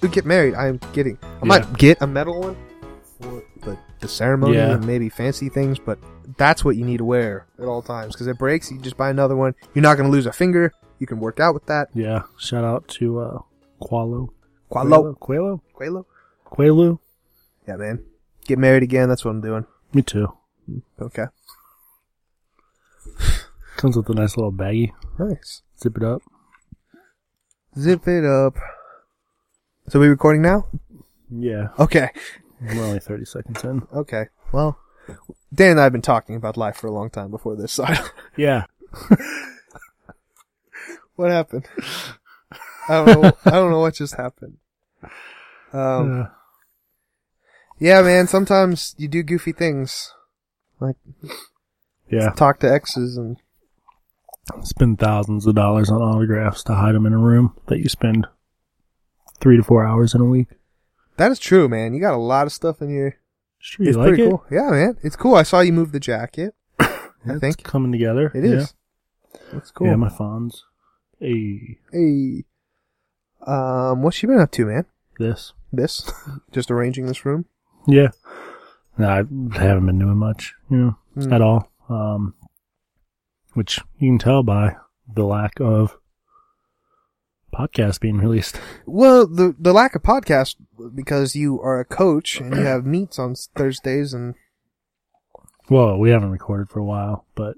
to 0.00 0.08
get 0.08 0.24
married. 0.24 0.54
I'm 0.54 0.78
getting. 0.92 1.18
I 1.22 1.26
Yeah. 1.38 1.44
might 1.44 1.72
get 1.78 2.00
a 2.02 2.06
metal 2.06 2.40
one 2.40 2.56
for 3.20 3.42
the, 3.62 3.78
the 4.00 4.08
ceremony 4.08 4.56
Yeah. 4.56 4.72
and 4.74 4.86
maybe 4.86 5.08
fancy 5.08 5.48
things, 5.48 5.78
but 5.78 5.98
that's 6.36 6.64
what 6.64 6.76
you 6.76 6.84
need 6.84 6.98
to 6.98 7.04
wear 7.04 7.46
at 7.58 7.64
all 7.66 7.82
times 7.82 8.14
because 8.14 8.26
it 8.26 8.38
breaks. 8.38 8.70
You 8.70 8.78
just 8.80 8.96
buy 8.96 9.10
another 9.10 9.36
one. 9.36 9.54
You're 9.74 9.82
not 9.82 9.96
going 9.96 10.08
to 10.08 10.12
lose 10.12 10.26
a 10.26 10.32
finger. 10.32 10.72
You 10.98 11.06
can 11.06 11.20
work 11.20 11.40
out 11.40 11.54
with 11.54 11.66
that. 11.66 11.88
Yeah. 11.94 12.22
Shout 12.38 12.64
out 12.64 12.86
to 12.98 13.18
uh, 13.20 13.38
Qalo. 13.82 14.28
Qalo. 14.70 15.16
Qalo. 15.18 15.60
Qalo. 15.78 16.04
Qalo. 16.46 16.98
Yeah, 17.66 17.76
man. 17.76 18.04
Get 18.46 18.58
married 18.58 18.82
again. 18.82 19.08
That's 19.08 19.24
what 19.24 19.30
I'm 19.32 19.40
doing. 19.40 19.64
Me 19.92 20.02
too. 20.02 20.32
Okay. 21.00 21.26
Comes 23.76 23.96
with 23.96 24.08
a 24.10 24.14
nice 24.14 24.36
little 24.36 24.52
baggie. 24.52 24.90
Nice. 25.18 25.62
Zip 25.80 25.96
it 25.96 26.02
up. 26.02 26.22
Zip 27.78 28.06
it 28.08 28.24
up. 28.24 28.56
So 29.88 29.98
we 30.00 30.08
recording 30.08 30.42
now? 30.42 30.66
Yeah. 31.30 31.68
Okay. 31.78 32.10
We're 32.60 32.84
only 32.84 33.00
30 33.00 33.24
seconds 33.24 33.64
in. 33.64 33.86
Okay. 33.94 34.26
Well, 34.52 34.78
Dan 35.54 35.72
and 35.72 35.80
I 35.80 35.84
have 35.84 35.92
been 35.92 36.02
talking 36.02 36.36
about 36.36 36.56
life 36.56 36.76
for 36.76 36.86
a 36.88 36.92
long 36.92 37.10
time 37.10 37.30
before 37.30 37.56
this. 37.56 37.72
So 37.72 37.86
Yeah. 38.36 38.64
what 41.16 41.30
happened? 41.30 41.66
I 42.88 43.04
don't 43.04 43.22
know. 43.22 43.32
I 43.44 43.50
don't 43.50 43.70
know 43.70 43.80
what 43.80 43.94
just 43.94 44.14
happened. 44.16 44.58
Um. 45.72 46.22
Uh, 46.22 46.26
Yeah, 47.78 48.02
man. 48.02 48.26
Sometimes 48.26 48.94
you 48.98 49.08
do 49.08 49.22
goofy 49.22 49.52
things, 49.52 50.12
like 50.80 50.96
yeah. 52.10 52.30
talk 52.30 52.58
to 52.60 52.70
exes 52.72 53.16
and 53.16 53.36
Spend 54.62 54.98
thousands 54.98 55.46
of 55.46 55.54
dollars 55.54 55.90
on 55.90 56.00
autographs 56.00 56.62
to 56.64 56.74
hide 56.74 56.94
them 56.94 57.04
in 57.06 57.12
a 57.12 57.18
room 57.18 57.54
that 57.66 57.78
you 57.80 57.88
spend 57.90 58.26
three 59.40 59.56
to 59.56 59.62
four 59.62 59.84
hours 59.86 60.14
in 60.14 60.20
a 60.20 60.24
week. 60.24 60.48
that 61.16 61.30
is 61.30 61.38
true, 61.38 61.68
man. 61.68 61.94
You 61.94 62.00
got 62.00 62.14
a 62.14 62.18
lot 62.18 62.46
of 62.46 62.52
stuff 62.52 62.80
in 62.82 62.90
here. 62.90 63.18
Sure, 63.58 63.84
you 63.84 63.90
it's 63.90 63.96
like 63.98 64.08
pretty 64.08 64.22
it? 64.24 64.30
cool. 64.30 64.44
Yeah, 64.50 64.70
man. 64.70 64.98
It's 65.02 65.16
cool. 65.16 65.34
I 65.34 65.42
saw 65.42 65.60
you 65.60 65.72
move 65.72 65.92
the 65.92 66.00
jacket. 66.00 66.54
I 66.78 66.88
It's 67.26 67.40
think 67.40 67.62
coming 67.64 67.90
together. 67.92 68.30
it 68.34 68.44
is. 68.44 68.74
It's 69.52 69.70
cool. 69.72 69.88
Yeah, 69.88 69.96
my 69.96 70.08
phones. 70.08 70.64
Hey, 71.18 71.78
hey. 71.92 72.44
Um, 73.46 74.02
what's 74.02 74.22
you 74.22 74.28
been 74.28 74.40
up 74.40 74.50
to, 74.52 74.66
man? 74.66 74.84
this. 75.18 75.52
This, 75.72 76.10
just 76.52 76.70
arranging 76.70 77.06
this 77.06 77.24
room. 77.26 77.44
Yeah. 77.86 78.08
No, 78.96 79.08
I 79.08 79.16
haven't 79.58 79.86
been 79.86 79.98
doing 79.98 80.16
much, 80.16 80.54
you 80.70 80.76
know, 80.76 80.96
Hmm. 81.14 81.32
at 81.32 81.42
all. 81.42 81.70
Um, 81.88 82.34
which 83.54 83.80
you 83.98 84.10
can 84.10 84.18
tell 84.18 84.42
by 84.42 84.76
the 85.12 85.24
lack 85.24 85.60
of 85.60 85.96
podcasts 87.54 88.00
being 88.00 88.18
released. 88.18 88.60
Well, 88.86 89.26
the 89.26 89.54
the 89.58 89.72
lack 89.72 89.94
of 89.94 90.02
podcast 90.02 90.56
because 90.94 91.36
you 91.36 91.60
are 91.60 91.78
a 91.80 91.84
coach 91.84 92.40
and 92.40 92.54
you 92.54 92.62
have 92.62 92.86
meets 92.86 93.18
on 93.18 93.34
Thursdays 93.54 94.14
and 94.14 94.34
Well, 95.68 95.98
we 95.98 96.10
haven't 96.10 96.30
recorded 96.30 96.68
for 96.70 96.80
a 96.80 96.84
while, 96.84 97.26
but 97.34 97.56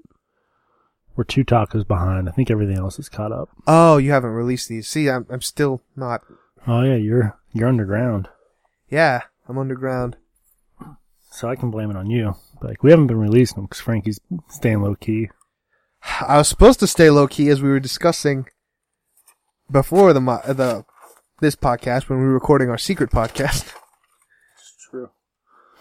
we're 1.15 1.23
two 1.23 1.43
tacos 1.45 1.87
behind. 1.87 2.27
I 2.27 2.31
think 2.33 2.51
everything 2.51 2.77
else 2.77 2.99
is 2.99 3.09
caught 3.09 3.31
up. 3.31 3.49
oh, 3.67 3.97
you 3.97 4.11
haven't 4.11 4.31
released 4.31 4.67
these. 4.69 4.87
See, 4.89 5.09
I'm 5.09 5.25
I'm 5.29 5.41
still 5.41 5.81
not. 5.95 6.21
Oh 6.67 6.81
yeah, 6.83 6.95
you're 6.95 7.37
you're 7.53 7.67
underground, 7.69 8.27
Yeah, 8.89 9.21
I'm 9.47 9.57
underground. 9.57 10.17
so 11.31 11.49
I 11.49 11.55
can 11.55 11.71
blame 11.71 11.89
it 11.91 11.97
on 11.97 12.09
you. 12.09 12.35
Like 12.61 12.83
we 12.83 12.91
haven't 12.91 13.07
been 13.07 13.17
releasing 13.19 13.55
them 13.55 13.65
because 13.65 13.79
Frankie's 13.81 14.19
staying 14.49 14.81
low 14.81 14.95
key. 14.95 15.29
I 16.27 16.37
was 16.37 16.47
supposed 16.49 16.79
to 16.81 16.87
stay 16.87 17.09
low 17.09 17.27
key 17.27 17.49
as 17.49 17.61
we 17.61 17.69
were 17.69 17.79
discussing 17.79 18.47
before 19.71 20.13
the 20.13 20.21
mo- 20.21 20.41
the 20.45 20.85
this 21.39 21.55
podcast 21.55 22.09
when 22.09 22.19
we 22.19 22.25
were 22.25 22.33
recording 22.33 22.69
our 22.69 22.77
secret 22.77 23.11
podcast. 23.11 23.73
It's 24.57 24.87
true. 24.89 25.09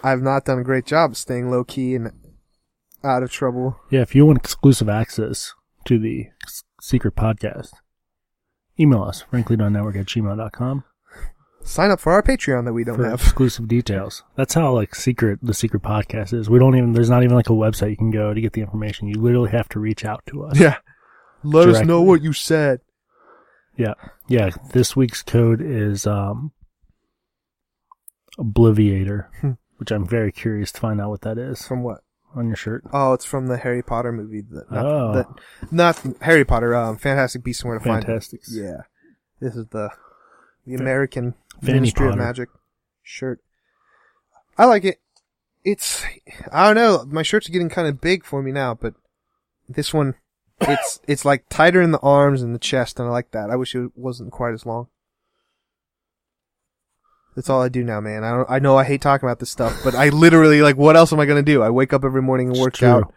I've 0.02 0.22
not 0.22 0.44
done 0.44 0.58
a 0.58 0.64
great 0.64 0.86
job 0.86 1.10
of 1.10 1.16
staying 1.16 1.50
low 1.50 1.64
key 1.64 1.94
and 1.94 2.12
out 3.04 3.22
of 3.22 3.30
trouble. 3.30 3.78
Yeah, 3.90 4.00
if 4.02 4.14
you 4.14 4.24
want 4.24 4.38
exclusive 4.38 4.88
access 4.88 5.52
to 5.86 5.98
the 5.98 6.28
secret 6.80 7.14
podcast, 7.16 7.72
email 8.78 9.02
us, 9.02 9.22
frankly.network 9.22 9.96
at 9.96 10.06
gmail.com 10.06 10.84
Sign 11.62 11.90
up 11.90 12.00
for 12.00 12.12
our 12.12 12.22
Patreon 12.22 12.64
that 12.64 12.72
we 12.72 12.84
don't 12.84 12.96
for 12.96 13.04
have. 13.10 13.20
exclusive 13.20 13.68
details. 13.68 14.22
That's 14.34 14.54
how 14.54 14.72
like 14.72 14.94
secret 14.94 15.40
the 15.42 15.52
secret 15.52 15.82
podcast 15.82 16.32
is. 16.32 16.48
We 16.48 16.58
don't 16.58 16.74
even 16.76 16.94
there's 16.94 17.10
not 17.10 17.22
even 17.22 17.36
like 17.36 17.50
a 17.50 17.54
website 17.54 17.90
you 17.90 17.96
can 17.98 18.10
go 18.10 18.32
to 18.32 18.40
get 18.40 18.54
the 18.54 18.62
information. 18.62 19.08
You 19.08 19.20
literally 19.20 19.50
have 19.50 19.68
to 19.70 19.78
reach 19.80 20.04
out 20.06 20.22
to 20.28 20.44
us. 20.44 20.58
Yeah. 20.58 20.76
Let 21.42 21.68
us 21.68 21.84
know 21.84 22.00
what 22.00 22.22
you 22.22 22.32
said. 22.32 22.80
Yeah. 23.80 23.94
Yeah. 24.28 24.50
This 24.72 24.94
week's 24.94 25.22
code 25.22 25.60
is 25.62 26.06
um 26.06 26.52
Obliviator, 28.38 29.26
Hmm. 29.40 29.52
which 29.78 29.90
I'm 29.90 30.06
very 30.06 30.32
curious 30.32 30.72
to 30.72 30.80
find 30.80 31.00
out 31.00 31.10
what 31.10 31.22
that 31.22 31.38
is 31.38 31.66
From 31.66 31.82
what? 31.82 32.02
on 32.34 32.46
your 32.46 32.56
shirt. 32.56 32.84
Oh, 32.92 33.12
it's 33.12 33.24
from 33.24 33.48
the 33.48 33.56
Harry 33.58 33.82
Potter 33.82 34.12
movie. 34.12 34.40
The, 34.42 34.64
not, 34.70 34.86
Oh. 34.86 35.34
not 35.70 36.00
Harry 36.22 36.44
Potter. 36.44 36.74
Um, 36.74 36.96
Fantastic 36.96 37.42
Beasts 37.42 37.62
and 37.62 37.70
Where 37.70 37.78
to 37.78 37.84
Find 37.84 38.02
Them. 38.02 38.06
Fantastics. 38.08 38.54
Yeah, 38.54 38.82
this 39.40 39.56
is 39.56 39.66
the 39.68 39.90
the 40.66 40.76
Fa- 40.76 40.82
American 40.82 41.34
Fanny 41.60 41.74
Ministry 41.74 42.08
of 42.08 42.16
Magic 42.16 42.48
shirt. 43.02 43.40
I 44.56 44.66
like 44.66 44.84
it. 44.84 45.00
It's 45.64 46.04
I 46.52 46.66
don't 46.66 46.76
know. 46.76 47.04
My 47.06 47.22
shirts 47.22 47.48
are 47.48 47.52
getting 47.52 47.68
kind 47.70 47.88
of 47.88 48.00
big 48.00 48.24
for 48.24 48.42
me 48.42 48.52
now, 48.52 48.74
but 48.74 48.94
this 49.68 49.92
one, 49.92 50.14
it's 50.62 51.00
it's 51.06 51.24
like 51.24 51.44
tighter 51.48 51.80
in 51.82 51.90
the 51.92 51.98
arms 52.00 52.42
and 52.42 52.54
the 52.54 52.58
chest, 52.58 52.98
and 52.98 53.08
I 53.08 53.12
like 53.12 53.30
that. 53.32 53.50
I 53.50 53.56
wish 53.56 53.74
it 53.74 53.90
wasn't 53.96 54.32
quite 54.32 54.52
as 54.54 54.66
long. 54.66 54.88
That's 57.36 57.48
all 57.48 57.62
I 57.62 57.68
do 57.68 57.84
now, 57.84 58.00
man. 58.00 58.24
I 58.24 58.30
don't, 58.32 58.50
I 58.50 58.58
know 58.58 58.76
I 58.76 58.84
hate 58.84 59.00
talking 59.00 59.26
about 59.28 59.38
this 59.38 59.50
stuff, 59.50 59.80
but 59.84 59.94
I 59.94 60.08
literally 60.08 60.62
like. 60.62 60.76
What 60.76 60.96
else 60.96 61.12
am 61.12 61.20
I 61.20 61.26
gonna 61.26 61.42
do? 61.42 61.62
I 61.62 61.70
wake 61.70 61.92
up 61.92 62.04
every 62.04 62.22
morning 62.22 62.48
and 62.50 62.58
work 62.58 62.82
out 62.82 63.12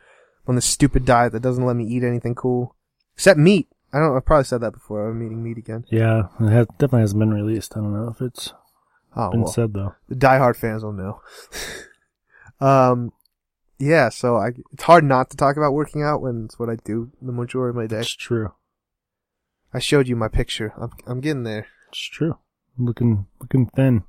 on 0.48 0.56
this 0.56 0.66
stupid 0.66 1.04
diet 1.06 1.32
that 1.34 1.42
doesn't 1.42 1.66
let 1.66 1.76
me 1.76 1.86
eat 1.86 2.04
anything 2.04 2.36
cool 2.36 2.76
except 3.16 3.40
meat. 3.40 3.68
I 3.92 4.00
don't. 4.00 4.16
I've 4.16 4.26
probably 4.26 4.46
said 4.46 4.62
that 4.62 4.72
before. 4.74 5.10
I'm 5.10 5.22
eating 5.24 5.44
meat 5.44 5.58
again. 5.58 5.86
Yeah, 5.90 6.24
it 6.40 6.50
has, 6.50 6.68
definitely 6.78 7.02
hasn't 7.02 7.20
been 7.20 7.34
released. 7.34 7.76
I 7.76 7.80
don't 7.80 7.94
know 7.94 8.10
if 8.10 8.22
it's 8.22 8.54
Oh 9.16 9.32
been 9.32 9.42
well. 9.42 9.52
said 9.52 9.74
though. 9.74 9.96
the 10.10 10.16
diehard 10.16 10.56
fans 10.56 10.84
will 10.84 10.94
know. 10.94 11.22
um, 12.66 13.12
yeah. 13.80 14.10
So 14.10 14.38
I, 14.38 14.52
it's 14.72 14.84
hard 14.84 15.04
not 15.04 15.30
to 15.32 15.38
talk 15.38 15.58
about 15.58 15.74
working 15.74 16.04
out 16.04 16.22
when 16.22 16.46
it's 16.46 16.58
what 16.60 16.70
I 16.70 16.76
do 16.84 17.12
the 17.22 17.32
majority 17.32 17.72
of 17.72 17.76
my 17.76 17.88
day. 17.88 18.02
It's 18.02 18.12
true. 18.16 18.54
I 19.74 19.80
showed 19.80 20.08
you 20.08 20.16
my 20.16 20.28
picture. 20.28 20.74
I'm, 20.80 20.92
I'm 21.08 21.20
getting 21.20 21.44
there. 21.44 21.68
It's 21.90 22.02
true. 22.02 22.38
Looking 22.78 23.28
looking 23.40 23.68
thin. 23.76 24.04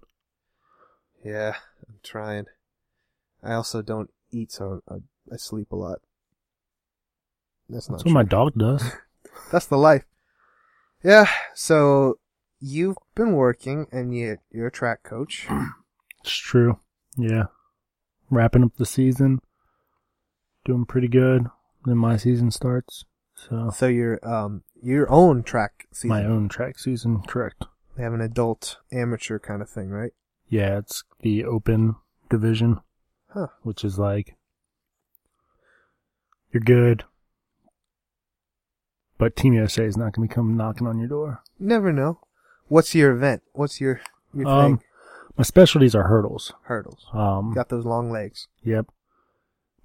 Yeah, 1.24 1.54
I'm 1.88 2.00
trying. 2.02 2.46
I 3.42 3.54
also 3.54 3.82
don't 3.82 4.10
eat, 4.30 4.52
so 4.52 4.82
I, 4.90 4.96
I 5.32 5.36
sleep 5.36 5.72
a 5.72 5.76
lot. 5.76 5.98
That's 7.68 7.88
not 7.88 7.96
That's 7.96 8.02
true. 8.04 8.12
what 8.14 8.24
my 8.24 8.28
dog 8.28 8.54
does. 8.56 8.82
That's 9.52 9.66
the 9.66 9.78
life. 9.78 10.04
Yeah. 11.02 11.28
So 11.54 12.18
you've 12.60 12.96
been 13.14 13.32
working, 13.32 13.86
and 13.92 14.14
you 14.16 14.38
you're 14.50 14.68
a 14.68 14.72
track 14.72 15.02
coach. 15.02 15.46
It's 16.20 16.34
true. 16.36 16.78
Yeah. 17.18 17.44
Wrapping 18.30 18.64
up 18.64 18.74
the 18.78 18.86
season. 18.86 19.42
Doing 20.64 20.84
pretty 20.86 21.08
good. 21.08 21.46
Then 21.84 21.98
my 21.98 22.16
season 22.16 22.50
starts. 22.50 23.04
So 23.34 23.70
So 23.74 23.86
you're 23.88 24.18
um 24.26 24.62
your 24.82 25.10
own 25.10 25.42
track 25.42 25.86
season. 25.92 26.08
my 26.10 26.24
own 26.24 26.48
track 26.48 26.78
season, 26.78 27.22
correct. 27.22 27.64
They 27.96 28.02
have 28.02 28.12
an 28.14 28.20
adult 28.20 28.78
amateur 28.92 29.38
kind 29.38 29.60
of 29.62 29.68
thing, 29.68 29.90
right? 29.90 30.12
Yeah, 30.48 30.78
it's 30.78 31.04
the 31.20 31.44
open 31.44 31.96
division. 32.30 32.80
Huh. 33.32 33.48
Which 33.62 33.84
is 33.84 33.98
like 33.98 34.36
you're 36.52 36.62
good. 36.62 37.04
But 39.18 39.36
Team 39.36 39.52
USA 39.54 39.84
is 39.84 39.96
not 39.96 40.12
gonna 40.12 40.26
be 40.28 40.32
coming 40.34 40.56
knocking 40.56 40.86
on 40.86 40.98
your 40.98 41.08
door. 41.08 41.42
You 41.58 41.66
never 41.66 41.92
know. 41.92 42.20
What's 42.68 42.94
your 42.94 43.12
event? 43.12 43.42
What's 43.52 43.80
your 43.80 44.00
your 44.32 44.48
Um, 44.48 44.78
thing? 44.78 44.86
My 45.36 45.44
specialties 45.44 45.94
are 45.94 46.04
hurdles. 46.08 46.52
Hurdles. 46.64 47.06
Um 47.12 47.52
Got 47.52 47.68
those 47.68 47.84
long 47.84 48.10
legs. 48.10 48.48
Yep. 48.62 48.86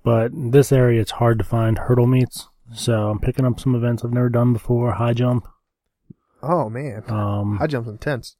But 0.03 0.31
in 0.31 0.51
this 0.51 0.71
area, 0.71 1.01
it's 1.01 1.11
hard 1.11 1.37
to 1.39 1.43
find 1.45 1.77
hurdle 1.77 2.07
meets. 2.07 2.47
So 2.73 3.09
I'm 3.09 3.19
picking 3.19 3.45
up 3.45 3.59
some 3.59 3.75
events 3.75 4.03
I've 4.05 4.13
never 4.13 4.29
done 4.29 4.53
before. 4.53 4.93
High 4.93 5.13
jump. 5.13 5.47
Oh 6.41 6.69
man, 6.69 7.03
Um, 7.09 7.57
high 7.57 7.67
jump's 7.67 7.89
intense. 7.89 8.35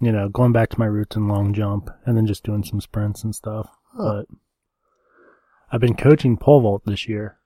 you 0.00 0.10
know, 0.12 0.28
going 0.28 0.52
back 0.52 0.70
to 0.70 0.78
my 0.78 0.86
roots 0.86 1.16
in 1.16 1.28
long 1.28 1.52
jump 1.52 1.90
and 2.06 2.16
then 2.16 2.26
just 2.26 2.44
doing 2.44 2.62
some 2.64 2.80
sprints 2.80 3.24
and 3.24 3.34
stuff. 3.34 3.68
Huh. 3.94 4.22
But 4.22 4.26
I've 5.70 5.80
been 5.80 5.96
coaching 5.96 6.36
pole 6.38 6.60
vault 6.62 6.82
this 6.86 7.08
year 7.08 7.38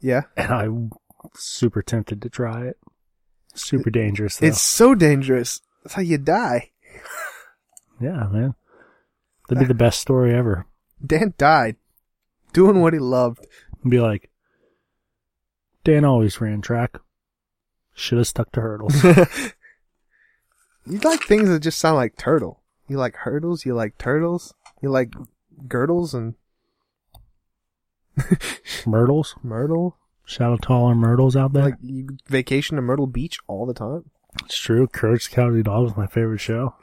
Yeah, 0.00 0.22
and 0.36 0.52
I'm 0.52 0.90
super 1.34 1.82
tempted 1.82 2.22
to 2.22 2.28
try 2.28 2.66
it. 2.66 2.76
Super 3.54 3.90
dangerous. 3.90 4.36
Though. 4.36 4.46
it's 4.46 4.60
so 4.60 4.94
dangerous. 4.94 5.60
That's 5.82 5.94
how 5.94 6.02
you 6.02 6.18
die. 6.18 6.70
yeah, 8.00 8.28
man. 8.30 8.54
That'd 9.48 9.60
be 9.60 9.66
the 9.66 9.74
best 9.74 10.00
story 10.00 10.34
ever. 10.34 10.66
Dan 11.04 11.34
died 11.38 11.76
doing 12.52 12.80
what 12.80 12.92
he 12.92 12.98
loved. 12.98 13.46
And 13.82 13.90
Be 13.90 14.00
like, 14.00 14.30
Dan 15.84 16.04
always 16.04 16.40
ran 16.40 16.60
track. 16.60 16.98
Should 17.94 18.18
have 18.18 18.26
stuck 18.26 18.52
to 18.52 18.60
hurdles. 18.60 19.02
you 20.86 20.98
like 21.00 21.24
things 21.24 21.48
that 21.48 21.60
just 21.60 21.78
sound 21.78 21.96
like 21.96 22.16
turtle. 22.16 22.62
You 22.86 22.96
like 22.96 23.16
hurdles? 23.16 23.66
You 23.66 23.74
like 23.74 23.98
turtles? 23.98 24.54
You 24.80 24.90
like 24.90 25.12
girdles 25.66 26.14
and 26.14 26.34
Myrtles. 28.86 29.34
Myrtle? 29.42 29.96
Shout 30.24 30.52
out 30.52 30.62
to 30.62 30.68
all 30.68 30.86
our 30.86 30.94
Myrtles 30.94 31.36
out 31.36 31.52
there. 31.52 31.64
Like 31.64 31.74
you 31.82 32.18
vacation 32.26 32.76
to 32.76 32.82
Myrtle 32.82 33.06
Beach 33.06 33.38
all 33.46 33.66
the 33.66 33.74
time? 33.74 34.10
it's 34.44 34.58
true. 34.58 34.86
Courage 34.86 35.30
Cowardly 35.30 35.62
Dog 35.62 35.84
was 35.84 35.96
my 35.96 36.06
favorite 36.06 36.40
show. 36.40 36.74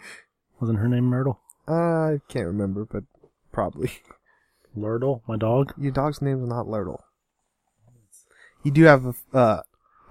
Wasn't 0.59 0.79
her 0.79 0.87
name 0.89 1.05
Myrtle? 1.05 1.39
Uh, 1.67 1.73
I 1.73 2.19
can't 2.27 2.47
remember, 2.47 2.85
but 2.85 3.03
probably. 3.51 3.91
Lurtle, 4.75 5.23
my 5.27 5.37
dog. 5.37 5.73
Your 5.77 5.91
dog's 5.91 6.21
name's 6.21 6.47
not 6.47 6.67
Lurtle. 6.67 7.03
You 8.63 8.71
do 8.71 8.83
have 8.85 9.05
a, 9.05 9.37
uh, 9.37 9.61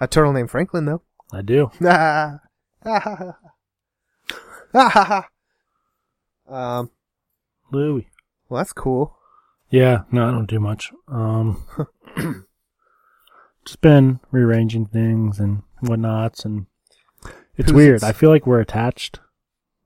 a 0.00 0.06
turtle 0.06 0.32
named 0.32 0.50
Franklin, 0.50 0.84
though. 0.87 1.02
I 1.32 1.43
do. 1.43 1.70
Ha, 1.81 2.38
ha. 2.82 3.32
Ha, 4.72 4.88
ha. 4.90 5.28
Um, 6.46 6.90
Louie. 7.72 8.08
well, 8.49 8.58
that's 8.58 8.72
cool. 8.75 9.16
Yeah, 9.70 10.02
no, 10.12 10.28
I 10.28 10.31
don't 10.31 10.44
do 10.49 10.61
much. 10.61 10.93
Um, 11.08 11.64
just 13.64 13.81
been 13.81 14.20
rearranging 14.31 14.87
things 14.87 15.40
and 15.40 15.62
whatnots, 15.81 16.44
and 16.44 16.66
it's 17.56 17.70
Who's 17.70 17.72
weird. 17.72 17.96
it's- 17.96 18.08
I 18.08 18.12
feel 18.12 18.28
like 18.31 18.46
we're 18.46 18.61
attached 18.61 19.20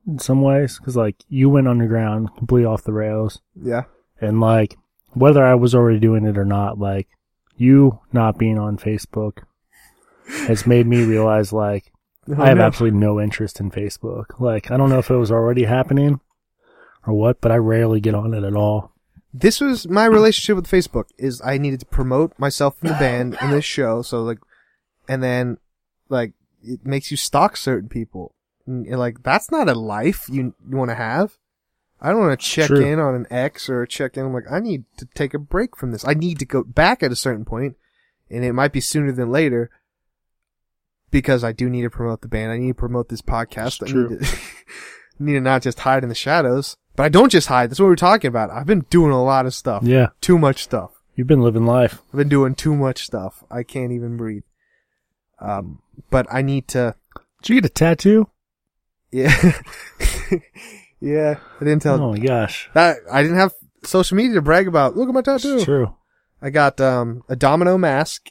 in 0.06 0.18
some 0.18 0.42
ways 0.42 0.78
because, 0.78 0.96
like, 0.96 1.16
you 1.28 1.48
went 1.48 1.68
underground, 1.68 2.34
completely 2.36 2.66
off 2.66 2.82
the 2.82 2.92
rails, 2.92 3.40
Yeah. 3.54 3.84
And 4.20 4.40
like, 4.40 4.76
whether 5.14 5.44
I 5.44 5.54
was 5.54 5.74
already 5.74 5.98
doing 5.98 6.24
it 6.26 6.38
or 6.38 6.44
not, 6.44 6.78
like, 6.78 7.08
you 7.56 7.98
not 8.12 8.38
being 8.38 8.58
on 8.58 8.76
Facebook 8.78 9.42
has 10.46 10.66
made 10.66 10.86
me 10.86 11.04
realize, 11.04 11.52
like, 11.52 11.92
Oh, 12.28 12.42
I 12.42 12.48
have 12.48 12.58
no. 12.58 12.64
absolutely 12.64 12.98
no 12.98 13.18
interest 13.20 13.58
in 13.58 13.70
Facebook. 13.70 14.38
Like, 14.38 14.70
I 14.70 14.76
don't 14.76 14.90
know 14.90 14.98
if 14.98 15.10
it 15.10 15.16
was 15.16 15.32
already 15.32 15.64
happening 15.64 16.20
or 17.06 17.14
what, 17.14 17.40
but 17.40 17.50
I 17.50 17.56
rarely 17.56 18.00
get 18.00 18.14
on 18.14 18.34
it 18.34 18.44
at 18.44 18.54
all. 18.54 18.92
this 19.32 19.60
was 19.60 19.88
my 19.88 20.04
relationship 20.04 20.56
with 20.56 20.66
Facebook 20.70 21.06
is 21.16 21.40
I 21.42 21.56
needed 21.58 21.80
to 21.80 21.86
promote 21.86 22.38
myself 22.38 22.76
in 22.82 22.88
the 22.88 22.94
band 22.98 23.38
in 23.40 23.50
this 23.50 23.64
show. 23.64 24.02
So 24.02 24.22
like, 24.22 24.38
and 25.08 25.22
then 25.22 25.56
like 26.10 26.32
it 26.62 26.84
makes 26.84 27.10
you 27.10 27.16
stalk 27.16 27.56
certain 27.56 27.88
people. 27.88 28.34
And 28.66 28.86
like, 28.98 29.22
that's 29.22 29.50
not 29.50 29.68
a 29.70 29.74
life 29.74 30.26
you, 30.30 30.54
you 30.68 30.76
want 30.76 30.90
to 30.90 30.96
have. 30.96 31.38
I 32.00 32.10
don't 32.10 32.20
want 32.20 32.38
to 32.38 32.46
check 32.46 32.68
True. 32.68 32.80
in 32.84 32.98
on 33.00 33.14
an 33.14 33.26
ex 33.30 33.68
or 33.68 33.84
check 33.86 34.16
in. 34.16 34.24
I'm 34.24 34.32
like, 34.32 34.50
I 34.50 34.60
need 34.60 34.84
to 34.98 35.06
take 35.14 35.34
a 35.34 35.38
break 35.38 35.76
from 35.76 35.90
this. 35.92 36.06
I 36.06 36.14
need 36.14 36.38
to 36.38 36.44
go 36.44 36.62
back 36.62 37.02
at 37.02 37.10
a 37.12 37.16
certain 37.16 37.44
point 37.44 37.76
and 38.30 38.44
it 38.44 38.52
might 38.52 38.72
be 38.72 38.80
sooner 38.80 39.10
than 39.12 39.30
later 39.32 39.70
because 41.10 41.42
I 41.42 41.52
do 41.52 41.68
need 41.68 41.82
to 41.82 41.90
promote 41.90 42.20
the 42.20 42.28
band. 42.28 42.52
I 42.52 42.58
need 42.58 42.68
to 42.68 42.74
promote 42.74 43.08
this 43.08 43.22
podcast. 43.22 43.82
It's 43.82 43.92
I 43.92 43.94
need 43.96 44.20
to, 44.20 44.38
need 45.18 45.32
to 45.34 45.40
not 45.40 45.62
just 45.62 45.80
hide 45.80 46.02
in 46.02 46.08
the 46.08 46.14
shadows, 46.14 46.76
but 46.94 47.02
I 47.04 47.08
don't 47.08 47.32
just 47.32 47.48
hide. 47.48 47.70
That's 47.70 47.80
what 47.80 47.86
we're 47.86 47.96
talking 47.96 48.28
about. 48.28 48.50
I've 48.50 48.66
been 48.66 48.84
doing 48.90 49.12
a 49.12 49.22
lot 49.24 49.46
of 49.46 49.54
stuff. 49.54 49.82
Yeah, 49.84 50.08
Too 50.20 50.38
much 50.38 50.62
stuff. 50.62 50.92
you've 51.16 51.26
been 51.26 51.40
living 51.42 51.64
life. 51.66 52.02
I've 52.12 52.18
been 52.18 52.28
doing 52.28 52.54
too 52.54 52.76
much 52.76 53.04
stuff. 53.04 53.42
I 53.50 53.62
can't 53.62 53.92
even 53.92 54.16
breathe. 54.16 54.42
Um, 55.40 55.80
but 56.10 56.26
I 56.30 56.42
need 56.42 56.68
to, 56.68 56.94
Did 57.42 57.48
you 57.48 57.60
get 57.60 57.70
a 57.70 57.72
tattoo? 57.72 58.28
yeah, 59.10 59.32
yeah. 61.00 61.36
I 61.60 61.64
didn't 61.64 61.82
tell 61.82 62.00
Oh 62.02 62.12
my 62.12 62.18
gosh. 62.18 62.68
that. 62.74 62.98
I 63.10 63.22
didn't 63.22 63.38
have 63.38 63.52
social 63.84 64.16
media 64.16 64.34
to 64.34 64.42
brag 64.42 64.66
about. 64.68 64.96
Look 64.96 65.08
at 65.08 65.14
my 65.14 65.22
tattoo. 65.22 65.56
It's 65.56 65.64
true. 65.64 65.94
I 66.42 66.50
got 66.50 66.80
um 66.80 67.22
a 67.28 67.36
domino 67.36 67.78
mask. 67.78 68.30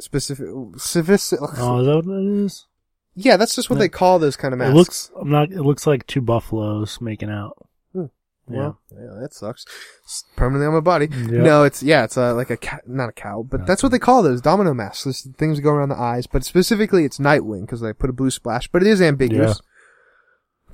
Specific, 0.00 0.46
specific. 0.78 1.40
Oh, 1.58 1.80
is 1.80 1.86
that 1.86 1.96
what 1.96 2.06
it 2.18 2.44
is? 2.46 2.66
yeah, 3.14 3.36
that's 3.36 3.54
just 3.54 3.70
what 3.70 3.76
Yeah. 3.76 3.80
they 3.80 3.88
call 3.88 4.18
those 4.18 4.36
kind 4.36 4.52
of 4.52 4.58
masks. 4.58 4.72
It 4.72 4.76
looks. 4.76 5.10
I'm 5.20 5.30
not. 5.30 5.50
It 5.52 5.62
looks 5.62 5.86
like 5.86 6.06
two 6.06 6.20
buffaloes 6.20 7.00
making 7.00 7.30
out. 7.30 7.56
Hmm. 7.92 8.06
Yeah. 8.48 8.58
Well, 8.58 8.78
yeah, 8.90 9.20
that 9.20 9.32
sucks. 9.34 9.64
It's 10.02 10.24
permanently 10.34 10.66
on 10.66 10.74
my 10.74 10.80
body. 10.80 11.08
Yeah. 11.12 11.42
No, 11.42 11.62
it's 11.62 11.82
yeah, 11.84 12.02
it's 12.02 12.16
uh, 12.16 12.34
like 12.34 12.50
a 12.50 12.56
cow, 12.56 12.78
not 12.86 13.10
a 13.10 13.12
cow, 13.12 13.46
but 13.48 13.60
No. 13.60 13.66
that's 13.66 13.82
what 13.82 13.92
they 13.92 14.00
call 14.00 14.22
those 14.24 14.40
domino 14.40 14.74
masks. 14.74 15.04
Those 15.04 15.20
things 15.36 15.58
that 15.58 15.62
go 15.62 15.70
around 15.70 15.90
the 15.90 15.98
eyes, 16.00 16.26
but 16.26 16.44
specifically 16.44 17.04
it's 17.04 17.18
Nightwing 17.18 17.60
because 17.60 17.80
they 17.80 17.92
put 17.92 18.10
a 18.10 18.14
blue 18.14 18.30
splash. 18.30 18.66
But 18.68 18.82
it 18.82 18.88
is 18.88 19.00
ambiguous. 19.00 19.60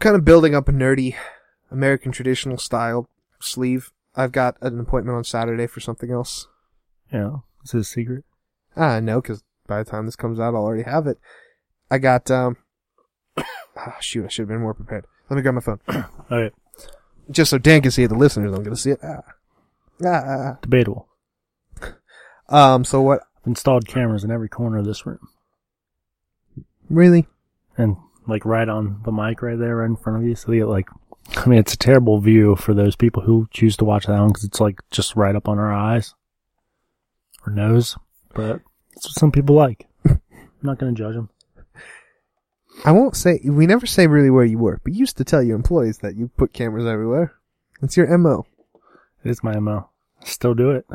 Kind 0.01 0.15
of 0.17 0.25
building 0.25 0.55
up 0.55 0.69
a 0.69 0.73
nerdy 0.73 1.17
American 1.71 2.13
traditional 2.13 2.57
style 2.59 3.09
sleeve. 3.41 3.91
I've 4.15 4.33
got 4.33 4.57
an 4.61 4.79
appointment 4.79 5.17
on 5.17 5.25
Saturday 5.25 5.67
for 5.67 5.81
something 5.81 6.11
else. 6.11 6.47
Yeah. 7.13 7.37
Is 7.65 7.75
it 7.75 7.79
a 7.81 7.85
secret? 7.85 8.25
Ah, 8.77 9.01
no, 9.01 9.21
because 9.21 9.43
by 9.67 9.83
the 9.83 9.91
time 9.91 10.07
this 10.07 10.17
comes 10.17 10.39
out, 10.39 10.55
I'll 10.55 10.63
already 10.63 10.85
have 10.89 11.07
it. 11.07 11.19
I 11.91 11.99
got 11.99 12.31
um. 12.31 12.57
Ah, 13.81 13.97
shoot, 14.01 14.25
I 14.25 14.29
should 14.29 14.43
have 14.43 14.49
been 14.49 14.61
more 14.61 14.75
prepared. 14.75 15.07
Let 15.31 15.37
me 15.37 15.43
grab 15.43 15.55
my 15.55 15.61
phone, 15.61 15.79
All 15.89 16.05
right. 16.43 16.53
just 17.31 17.49
so 17.51 17.59
Dan 17.59 17.81
can 17.81 17.93
see 17.93 18.03
it. 18.03 18.09
The 18.09 18.17
listeners 18.17 18.51
don't 18.51 18.65
get 18.65 18.71
to 18.71 18.77
see 18.77 18.91
it. 18.91 18.99
Ah. 19.05 19.21
Ah, 20.05 20.25
ah, 20.27 20.59
Debatable. 20.63 21.07
ah. 22.49 22.75
Um. 22.75 22.85
So 22.85 23.01
what? 23.01 23.21
I've 23.41 23.47
installed 23.47 23.87
cameras 23.87 24.25
in 24.25 24.33
every 24.33 24.49
corner 24.49 24.79
of 24.79 24.85
this 24.85 25.07
room, 25.07 25.21
Really? 26.91 27.29
and 27.77 27.97
like 28.29 28.45
right 28.45 28.69
on 28.69 29.01
the 29.05 29.13
mic 29.13 29.43
right 29.43 29.59
there, 29.59 29.77
right 29.77 29.87
in 29.87 29.97
front 29.97 30.19
of 30.19 30.29
you. 30.29 30.35
So 30.35 30.53
you 30.53 30.61
get 30.61 30.69
like. 30.69 30.89
I 31.37 31.47
mean, 31.47 31.59
it's 31.59 31.75
a 31.75 31.79
terrible 31.79 32.21
view 32.21 32.57
for 32.57 32.73
those 32.73 32.97
people 32.97 33.23
who 33.23 33.49
choose 33.51 33.77
to 33.79 33.85
watch 33.85 34.07
that 34.07 34.19
one 34.19 34.29
because 34.29 34.45
it's 34.45 34.61
like 34.61 34.81
just 34.91 35.15
right 35.15 35.37
up 35.37 35.47
on 35.47 35.59
our 35.59 35.73
eyes 35.73 36.15
or 37.47 37.53
nose. 37.53 37.99
But 38.35 38.63
it's 38.93 39.07
what 39.07 39.15
some 39.15 39.31
people 39.31 39.55
like. 39.55 39.87
I'm 40.07 40.21
not 40.63 40.79
going 40.79 40.95
to 40.95 40.99
judge 40.99 41.15
them. 41.15 41.29
I 42.85 42.93
won't 42.93 43.17
say, 43.17 43.41
we 43.45 43.67
never 43.67 43.87
say 43.87 44.07
really 44.07 44.31
where 44.31 44.45
you 44.45 44.59
work, 44.59 44.83
but 44.85 44.93
you 44.93 45.01
used 45.01 45.17
to 45.19 45.25
tell 45.25 45.43
your 45.43 45.57
employees 45.57 45.99
that 45.99 46.15
you 46.15 46.29
put 46.37 46.53
cameras 46.53 46.87
everywhere. 46.87 47.35
It's 47.83 47.97
your 47.97 48.17
MO. 48.17 48.47
It 49.25 49.31
is 49.31 49.43
my 49.43 49.59
MO. 49.59 49.91
Still 50.25 50.55
do 50.55 50.71
it. 50.71 50.87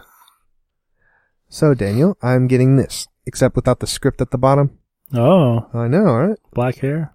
So, 1.50 1.74
Daniel, 1.74 2.18
I'm 2.22 2.48
getting 2.48 2.78
this, 2.78 3.08
except 3.26 3.56
without 3.56 3.80
the 3.80 3.88
script 3.88 4.22
at 4.22 4.32
the 4.32 4.38
bottom. 4.38 4.80
Oh, 5.14 5.68
I 5.74 5.88
know, 5.88 6.08
alright? 6.08 6.40
black 6.54 6.78
hair. 6.78 7.14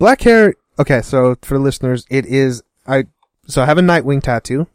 Black 0.00 0.22
hair, 0.22 0.54
okay, 0.78 1.02
so 1.02 1.36
for 1.42 1.54
the 1.58 1.60
listeners, 1.62 2.06
it 2.10 2.24
is, 2.24 2.62
I, 2.86 3.04
so 3.46 3.62
I 3.62 3.66
have 3.66 3.76
a 3.78 3.82
Nightwing 3.82 4.22
tattoo. 4.22 4.66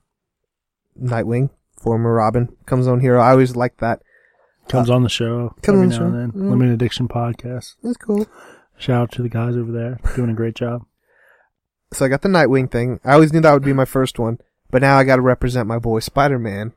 Nightwing, 1.01 1.49
former 1.75 2.13
Robin, 2.13 2.55
comes 2.67 2.85
on 2.87 2.99
here. 2.99 3.19
I 3.19 3.31
always 3.31 3.55
like 3.55 3.77
that. 3.77 4.01
Comes 4.69 4.89
on 4.89 5.01
the 5.03 5.09
show 5.09 5.49
Comes 5.63 5.67
every 5.67 5.81
on 5.81 5.89
the 5.89 5.95
now 5.95 5.97
show. 5.99 6.05
and 6.05 6.33
then. 6.33 6.41
Mm. 6.41 6.49
Limited 6.51 6.73
Addiction 6.75 7.07
Podcast. 7.07 7.75
That's 7.83 7.97
cool. 7.97 8.27
Shout 8.77 9.01
out 9.01 9.11
to 9.13 9.23
the 9.23 9.29
guys 9.29 9.57
over 9.57 9.71
there 9.71 9.99
doing 10.15 10.29
a 10.29 10.33
great 10.33 10.53
job. 10.55 10.85
So 11.91 12.05
I 12.05 12.07
got 12.07 12.21
the 12.21 12.29
Nightwing 12.29 12.71
thing. 12.71 12.99
I 13.03 13.13
always 13.13 13.33
knew 13.33 13.41
that 13.41 13.51
would 13.53 13.63
be 13.63 13.73
my 13.73 13.85
first 13.85 14.19
one, 14.19 14.37
but 14.69 14.83
now 14.83 14.97
I 14.97 15.03
gotta 15.05 15.21
represent 15.23 15.67
my 15.67 15.79
boy 15.79 15.99
Spider-Man. 16.01 16.73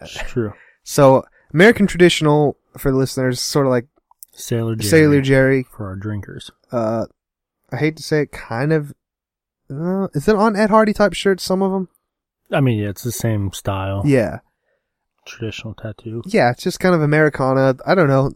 It's 0.00 0.14
true. 0.14 0.54
So, 0.82 1.24
American 1.52 1.86
traditional, 1.86 2.56
for 2.78 2.90
the 2.90 2.96
listeners, 2.96 3.38
sort 3.40 3.66
of 3.66 3.70
like 3.70 3.86
Sailor 4.32 4.76
Jerry 4.76 4.88
Sailor 4.90 5.20
Jerry, 5.20 5.62
for 5.62 5.86
our 5.86 5.96
drinkers. 5.96 6.50
uh, 6.70 7.04
I 7.72 7.76
hate 7.76 7.96
to 7.96 8.02
say 8.02 8.22
it, 8.22 8.32
kind 8.32 8.72
of. 8.72 8.92
Uh, 9.70 10.08
is 10.14 10.28
it 10.28 10.36
on 10.36 10.54
Ed 10.56 10.70
Hardy 10.70 10.92
type 10.92 11.14
shirts? 11.14 11.42
Some 11.42 11.62
of 11.62 11.72
them. 11.72 11.88
I 12.50 12.60
mean, 12.60 12.78
yeah, 12.78 12.90
it's 12.90 13.02
the 13.04 13.12
same 13.12 13.50
style. 13.52 14.02
Yeah, 14.04 14.40
Traditional 15.26 15.74
tattoo. 15.74 16.22
yeah. 16.26 16.50
It's 16.50 16.62
just 16.64 16.80
kind 16.80 16.94
of 16.94 17.00
Americana. 17.00 17.76
I 17.86 17.94
don't 17.94 18.08
know. 18.08 18.32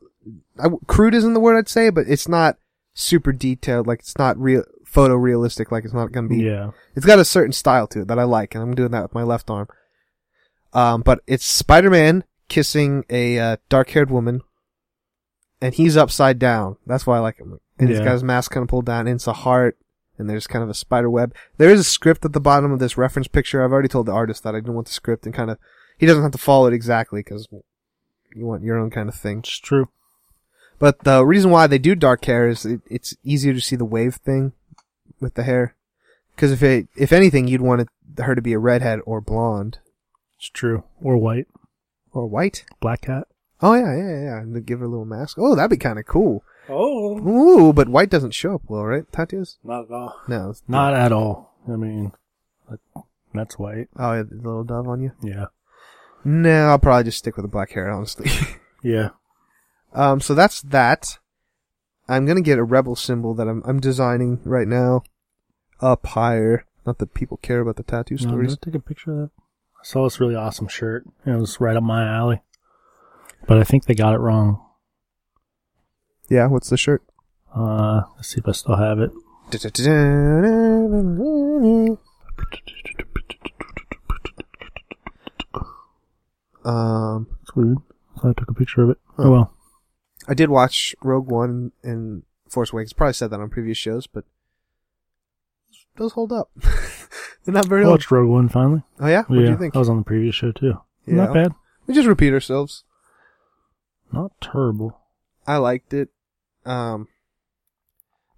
I, 0.58 0.68
crude 0.86 1.14
isn't 1.14 1.34
the 1.34 1.40
word 1.40 1.58
I'd 1.58 1.68
say, 1.68 1.90
but 1.90 2.06
it's 2.08 2.28
not 2.28 2.56
super 2.94 3.32
detailed. 3.32 3.86
Like 3.86 3.98
it's 4.00 4.16
not 4.16 4.38
real 4.38 4.64
photorealistic. 4.90 5.70
Like 5.70 5.84
it's 5.84 5.92
not 5.92 6.12
gonna 6.12 6.28
be. 6.28 6.38
Yeah. 6.38 6.70
It's 6.94 7.04
got 7.04 7.18
a 7.18 7.24
certain 7.24 7.52
style 7.52 7.86
to 7.88 8.02
it 8.02 8.08
that 8.08 8.18
I 8.18 8.22
like, 8.24 8.54
and 8.54 8.62
I'm 8.62 8.74
doing 8.74 8.92
that 8.92 9.02
with 9.02 9.14
my 9.14 9.22
left 9.24 9.50
arm. 9.50 9.68
Um, 10.72 11.02
but 11.02 11.20
it's 11.26 11.44
Spider-Man 11.44 12.24
kissing 12.48 13.04
a 13.10 13.38
uh, 13.38 13.56
dark-haired 13.68 14.10
woman, 14.10 14.40
and 15.60 15.74
he's 15.74 15.96
upside 15.96 16.38
down. 16.38 16.76
That's 16.86 17.06
why 17.06 17.16
I 17.16 17.20
like 17.20 17.38
him. 17.38 17.58
And 17.78 17.88
he's 17.88 17.98
Yeah. 17.98 18.04
got 18.06 18.12
his 18.12 18.24
mask 18.24 18.50
kind 18.52 18.62
of 18.62 18.68
pulled 18.68 18.86
down, 18.86 19.06
and 19.06 19.16
it's 19.16 19.26
a 19.26 19.32
heart, 19.32 19.76
and 20.18 20.28
there's 20.30 20.46
kind 20.46 20.62
of 20.62 20.70
a 20.70 20.74
spider 20.74 21.10
web. 21.10 21.34
There 21.58 21.70
is 21.70 21.80
a 21.80 21.84
script 21.84 22.24
at 22.24 22.32
the 22.32 22.40
bottom 22.40 22.72
of 22.72 22.78
this 22.78 22.96
reference 22.96 23.28
picture. 23.28 23.62
I've 23.62 23.72
already 23.72 23.88
told 23.88 24.06
the 24.06 24.12
artist 24.12 24.42
that 24.44 24.54
I 24.54 24.58
didn't 24.58 24.74
want 24.74 24.86
the 24.86 24.92
script, 24.94 25.26
and 25.26 25.34
kind 25.34 25.50
of 25.50 25.58
he 25.98 26.06
doesn't 26.06 26.22
have 26.22 26.32
to 26.32 26.38
follow 26.38 26.66
it 26.68 26.74
exactly 26.74 27.20
because 27.20 27.48
you 28.34 28.46
want 28.46 28.62
your 28.62 28.78
own 28.78 28.90
kind 28.90 29.08
of 29.08 29.14
thing. 29.14 29.38
It's 29.40 29.58
true. 29.58 29.88
But 30.78 31.04
the 31.04 31.24
reason 31.24 31.50
why 31.50 31.66
they 31.66 31.78
do 31.78 31.94
dark 31.94 32.24
hair 32.26 32.48
is 32.48 32.66
it, 32.66 32.80
it's 32.90 33.14
easier 33.24 33.54
to 33.54 33.60
see 33.60 33.76
the 33.76 33.84
wave 33.86 34.16
thing 34.16 34.52
with 35.20 35.34
the 35.34 35.42
hair. 35.42 35.74
Because 36.34 36.52
if 36.52 36.62
it, 36.62 36.88
if 36.96 37.12
anything, 37.14 37.48
you'd 37.48 37.62
want 37.62 37.80
it, 37.82 37.88
her 38.22 38.34
to 38.34 38.42
be 38.42 38.52
a 38.52 38.58
redhead 38.58 39.00
or 39.06 39.20
blonde 39.22 39.78
It's 40.38 40.50
true. 40.50 40.84
Or 41.00 41.16
white. 41.16 41.46
or 42.12 42.26
white. 42.26 42.64
Black 42.80 43.02
cat. 43.02 43.26
Oh 43.62 43.72
yeah, 43.74 43.96
yeah, 43.96 44.22
yeah. 44.22 44.38
And 44.40 44.66
give 44.66 44.80
her 44.80 44.84
a 44.84 44.88
little 44.88 45.06
mask. 45.06 45.38
Oh, 45.38 45.54
that'd 45.54 45.70
be 45.70 45.76
kind 45.78 45.98
of 45.98 46.04
cool. 46.04 46.44
Oh. 46.68 47.18
Ooh, 47.18 47.72
but 47.72 47.88
white 47.88 48.10
doesn't 48.10 48.32
show 48.34 48.54
up 48.56 48.62
well, 48.68 48.84
right? 48.84 49.04
Tattoos? 49.12 49.58
Not 49.62 49.84
at 49.86 49.90
all. 49.92 50.20
No. 50.28 50.54
Not 50.68 50.94
at 50.94 51.12
all. 51.12 51.54
I 51.68 51.76
mean, 51.76 52.12
that's 53.34 53.58
white. 53.58 53.88
Oh, 53.96 54.12
yeah, 54.14 54.22
the 54.22 54.36
little 54.36 54.64
dove 54.64 54.88
on 54.88 55.00
you. 55.00 55.12
Yeah. 55.22 55.46
No, 56.24 56.68
I'll 56.70 56.78
probably 56.78 57.04
just 57.04 57.18
stick 57.18 57.36
with 57.36 57.44
the 57.44 57.48
black 57.48 57.70
hair, 57.72 57.90
honestly. 57.90 58.30
Yeah. 58.82 59.08
um, 59.94 60.20
so 60.20 60.32
that's 60.34 60.60
that. 60.62 61.18
I'm 62.08 62.24
gonna 62.24 62.40
get 62.42 62.58
a 62.58 62.62
rebel 62.62 62.94
symbol 62.94 63.34
that 63.34 63.48
I'm 63.48 63.62
I'm 63.66 63.80
designing 63.80 64.38
right 64.44 64.68
now 64.68 65.02
up 65.80 66.06
higher. 66.06 66.66
Not 66.84 66.98
that 66.98 67.12
people 67.14 67.38
care 67.38 67.58
about 67.60 67.76
the 67.76 67.82
tattoo 67.82 68.14
No, 68.20 68.28
stories. 68.28 68.50
did 68.56 68.58
I 68.62 68.64
take 68.66 68.74
a 68.80 68.84
picture 68.84 69.10
of 69.12 69.16
that? 69.18 69.30
I 69.80 69.82
saw 69.82 70.04
this 70.04 70.20
really 70.20 70.36
awesome 70.36 70.68
shirt. 70.68 71.04
It 71.24 71.30
was 71.32 71.60
right 71.60 71.76
up 71.76 71.82
my 71.82 72.04
alley. 72.06 72.42
But 73.48 73.58
I 73.58 73.64
think 73.64 73.86
they 73.86 73.94
got 73.94 74.14
it 74.14 74.18
wrong. 74.18 74.64
Yeah, 76.28 76.46
what's 76.46 76.68
the 76.68 76.76
shirt? 76.76 77.02
Uh, 77.54 78.02
let's 78.16 78.28
see 78.28 78.38
if 78.38 78.48
I 78.48 78.52
still 78.52 78.76
have 78.76 78.98
it. 78.98 79.12
Um, 86.64 87.28
It's 87.42 87.54
weird. 87.54 87.78
So 88.20 88.30
I 88.30 88.32
took 88.32 88.50
a 88.50 88.54
picture 88.54 88.82
of 88.82 88.90
it. 88.90 88.98
Oh 89.18 89.30
well. 89.30 89.54
I 90.28 90.34
did 90.34 90.50
watch 90.50 90.94
Rogue 91.02 91.30
One 91.30 91.72
and 91.82 92.24
Force 92.48 92.72
Awakens. 92.72 92.92
Probably 92.92 93.12
said 93.12 93.30
that 93.30 93.40
on 93.40 93.48
previous 93.48 93.78
shows, 93.78 94.06
but 94.06 94.24
those 95.96 96.12
hold 96.12 96.32
up. 96.32 96.50
They're 97.44 97.54
not 97.54 97.66
very 97.66 97.84
I 97.84 97.88
watched 97.88 98.10
Rogue 98.10 98.28
One 98.28 98.48
finally. 98.48 98.82
Oh 98.98 99.06
yeah, 99.06 99.22
what 99.28 99.36
yeah, 99.36 99.46
do 99.46 99.50
you 99.52 99.58
think? 99.58 99.76
I 99.76 99.78
was 99.78 99.88
on 99.88 99.98
the 99.98 100.04
previous 100.04 100.34
show 100.34 100.50
too. 100.50 100.80
Yeah. 101.06 101.14
Not 101.14 101.34
bad. 101.34 101.52
We 101.86 101.94
just 101.94 102.08
repeat 102.08 102.32
ourselves. 102.32 102.82
Not 104.12 104.32
terrible. 104.40 104.98
I 105.46 105.58
liked 105.58 105.94
it. 105.94 106.08
Um, 106.66 107.08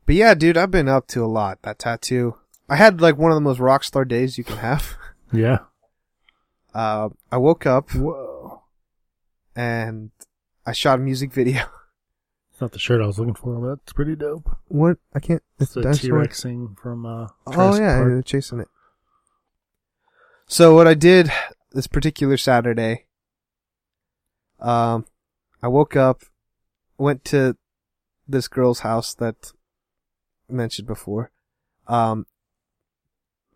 but 0.07 0.15
yeah, 0.15 0.35
dude, 0.35 0.57
I've 0.57 0.71
been 0.71 0.89
up 0.89 1.07
to 1.09 1.25
a 1.25 1.27
lot. 1.27 1.63
That 1.63 1.79
tattoo. 1.79 2.37
I 2.69 2.77
had 2.77 3.01
like 3.01 3.17
one 3.17 3.31
of 3.31 3.37
the 3.37 3.41
most 3.41 3.59
rock 3.59 3.83
star 3.85 4.05
days 4.05 4.39
you 4.39 4.45
can 4.45 4.59
have. 4.59 4.97
Yeah. 5.31 5.59
Uh, 6.75 7.11
I 7.31 7.37
woke 7.37 7.67
up 7.67 7.91
Whoa. 7.91 8.63
and 9.55 10.11
I 10.65 10.73
shot 10.73 10.99
a 10.99 11.03
music 11.03 11.33
video. 11.33 11.65
It's 12.51 12.61
not 12.63 12.73
the 12.73 12.79
shirt 12.81 13.01
I 13.03 13.07
was 13.07 13.19
looking 13.21 13.35
for, 13.35 13.55
but 13.61 13.83
it's 13.85 13.93
pretty 13.93 14.17
dope. 14.17 14.49
What? 14.67 14.97
I 15.15 15.21
can't. 15.21 15.43
It's 15.61 15.73
a 15.77 15.81
the 15.81 15.83
dinosaur. 15.83 16.11
T-Rex 16.11 16.43
thing 16.43 16.77
from, 16.83 17.05
uh, 17.07 17.29
Oh 17.47 17.79
yeah, 17.79 17.99
Park. 17.99 18.09
they're 18.09 18.23
chasing 18.23 18.59
it. 18.61 18.67
So 20.47 20.75
what 20.75 20.89
I 20.89 20.95
did 20.95 21.31
this 21.73 21.87
particular 21.87 22.37
Saturday, 22.37 23.05
um, 24.61 25.05
I 25.63 25.69
woke 25.69 25.95
up, 25.95 26.23
went 26.97 27.25
to 27.27 27.57
this 28.29 28.49
girl's 28.49 28.81
house 28.81 29.15
that 29.15 29.53
I 30.51 30.53
mentioned 30.53 30.87
before, 30.87 31.31
um, 31.87 32.27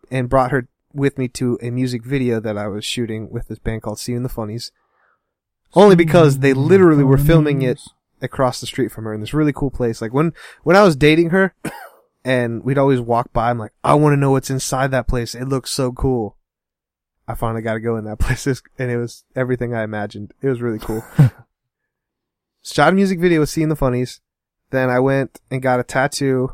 and 0.09 0.29
brought 0.29 0.51
her 0.51 0.67
with 0.93 1.17
me 1.17 1.27
to 1.27 1.57
a 1.61 1.69
music 1.69 2.03
video 2.03 2.39
that 2.39 2.57
I 2.57 2.67
was 2.67 2.85
shooting 2.85 3.29
with 3.29 3.47
this 3.47 3.59
band 3.59 3.81
called 3.81 3.99
See 3.99 4.11
You 4.11 4.17
in 4.17 4.23
the 4.23 4.29
Funnies. 4.29 4.71
Only 5.75 5.95
because 5.95 6.39
they 6.39 6.53
literally 6.53 7.03
were 7.03 7.17
filming 7.17 7.63
it 7.63 7.81
across 8.21 8.59
the 8.59 8.67
street 8.67 8.91
from 8.91 9.05
her 9.05 9.13
in 9.13 9.21
this 9.21 9.33
really 9.33 9.53
cool 9.53 9.71
place. 9.71 10.01
Like 10.01 10.13
when 10.13 10.33
when 10.63 10.75
I 10.75 10.83
was 10.83 10.95
dating 10.95 11.31
her, 11.31 11.55
and 12.23 12.63
we'd 12.63 12.77
always 12.77 12.99
walk 12.99 13.33
by. 13.33 13.49
I'm 13.49 13.59
like, 13.59 13.73
I 13.83 13.95
want 13.95 14.13
to 14.13 14.17
know 14.17 14.31
what's 14.31 14.49
inside 14.49 14.91
that 14.91 15.07
place. 15.07 15.35
It 15.35 15.45
looks 15.45 15.71
so 15.71 15.91
cool. 15.91 16.37
I 17.27 17.35
finally 17.35 17.61
got 17.61 17.73
to 17.73 17.79
go 17.79 17.97
in 17.97 18.05
that 18.05 18.19
place, 18.19 18.45
and 18.45 18.91
it 18.91 18.97
was 18.97 19.25
everything 19.35 19.73
I 19.73 19.83
imagined. 19.83 20.33
It 20.41 20.47
was 20.47 20.61
really 20.61 20.79
cool. 20.79 21.03
Shot 22.63 22.93
a 22.93 22.95
music 22.95 23.19
video 23.19 23.41
with 23.41 23.49
See 23.49 23.61
You 23.61 23.65
in 23.65 23.69
the 23.69 23.75
Funnies. 23.75 24.21
Then 24.73 24.89
I 24.89 24.99
went 24.99 25.39
and 25.51 25.61
got 25.61 25.79
a 25.79 25.83
tattoo. 25.83 26.49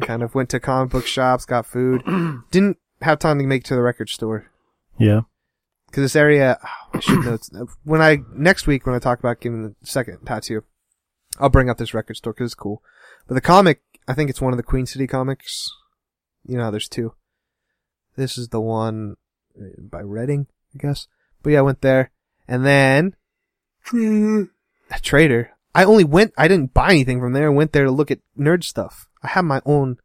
Kind 0.00 0.22
of 0.24 0.34
went 0.34 0.48
to 0.50 0.58
comic 0.58 0.90
book 0.90 1.06
shops, 1.06 1.44
got 1.44 1.64
food. 1.64 2.02
Didn't 2.50 2.78
have 3.02 3.20
time 3.20 3.38
to 3.38 3.46
make 3.46 3.62
it 3.62 3.66
to 3.66 3.76
the 3.76 3.82
record 3.82 4.08
store 4.08 4.50
Yeah. 4.98 5.20
because 5.86 6.02
this 6.02 6.16
area, 6.16 6.58
oh, 6.60 6.68
I 6.94 6.98
should 7.00 7.24
know. 7.24 7.34
it's- 7.34 7.50
When 7.84 8.02
I 8.02 8.18
next 8.34 8.66
week 8.66 8.84
when 8.84 8.96
I 8.96 8.98
talk 8.98 9.20
about 9.20 9.40
getting 9.40 9.62
the 9.62 9.74
second 9.86 10.26
tattoo, 10.26 10.64
I'll 11.38 11.50
bring 11.50 11.70
up 11.70 11.78
this 11.78 11.94
record 11.94 12.16
store 12.16 12.32
because 12.32 12.46
it's 12.48 12.54
cool. 12.56 12.82
But 13.28 13.34
the 13.34 13.40
comic, 13.40 13.80
I 14.08 14.14
think 14.14 14.28
it's 14.28 14.40
one 14.40 14.52
of 14.52 14.56
the 14.56 14.62
Queen 14.64 14.86
City 14.86 15.06
comics. 15.06 15.70
You 16.44 16.56
know, 16.58 16.72
there's 16.72 16.88
two. 16.88 17.14
This 18.16 18.36
is 18.36 18.48
the 18.48 18.60
one 18.60 19.14
uh, 19.56 19.66
by 19.80 20.00
Reading, 20.00 20.48
I 20.74 20.78
guess. 20.78 21.06
But 21.44 21.50
yeah, 21.50 21.60
I 21.60 21.62
went 21.62 21.80
there, 21.82 22.10
and 22.48 22.64
then 22.66 23.14
a 23.92 25.00
trader. 25.00 25.52
I 25.74 25.84
only 25.84 26.04
went. 26.04 26.32
I 26.36 26.48
didn't 26.48 26.74
buy 26.74 26.90
anything 26.90 27.20
from 27.20 27.32
there. 27.32 27.46
I 27.46 27.50
went 27.54 27.72
there 27.72 27.84
to 27.84 27.90
look 27.90 28.10
at 28.10 28.20
nerd 28.38 28.64
stuff. 28.64 29.06
I 29.22 29.28
have 29.28 29.44
my 29.44 29.60
own 29.66 29.98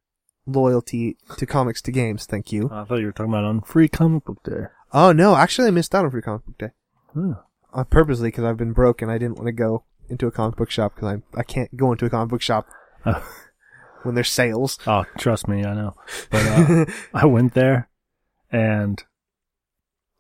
loyalty 0.45 1.17
to 1.37 1.45
comics 1.45 1.81
to 1.83 1.91
games. 1.91 2.25
Thank 2.25 2.51
you. 2.51 2.69
I 2.71 2.83
thought 2.83 2.99
you 2.99 3.05
were 3.05 3.11
talking 3.11 3.31
about 3.31 3.45
on 3.45 3.61
Free 3.61 3.87
Comic 3.87 4.25
Book 4.25 4.43
Day. 4.43 4.65
Oh 4.91 5.11
no, 5.11 5.35
actually, 5.35 5.67
I 5.69 5.71
missed 5.71 5.95
out 5.95 6.05
on 6.05 6.11
free 6.11 6.21
comic 6.21 6.45
book 6.45 6.57
day. 6.57 6.69
Huh. 7.15 7.33
uh, 7.73 7.83
purposely 7.85 8.27
because 8.29 8.43
I've 8.43 8.57
been 8.57 8.73
broke 8.73 9.01
and 9.01 9.09
I 9.11 9.17
didn't 9.17 9.35
want 9.37 9.47
to 9.47 9.51
go 9.53 9.85
into 10.09 10.27
a 10.27 10.31
comic 10.31 10.55
book 10.57 10.69
shop 10.69 10.95
because 10.95 11.17
I 11.35 11.39
I 11.39 11.43
can't 11.43 11.75
go 11.75 11.91
into 11.91 12.05
a 12.05 12.09
comic 12.09 12.29
book 12.29 12.41
shop 12.41 12.67
Oh. 13.05 13.23
when 14.03 14.15
there's 14.15 14.29
sales. 14.29 14.77
Oh, 14.85 15.05
trust 15.17 15.47
me, 15.47 15.63
I 15.65 15.73
know. 15.73 15.95
But 16.29 16.45
uh, 16.45 16.85
I 17.13 17.25
went 17.25 17.53
there 17.53 17.89
and 18.51 19.01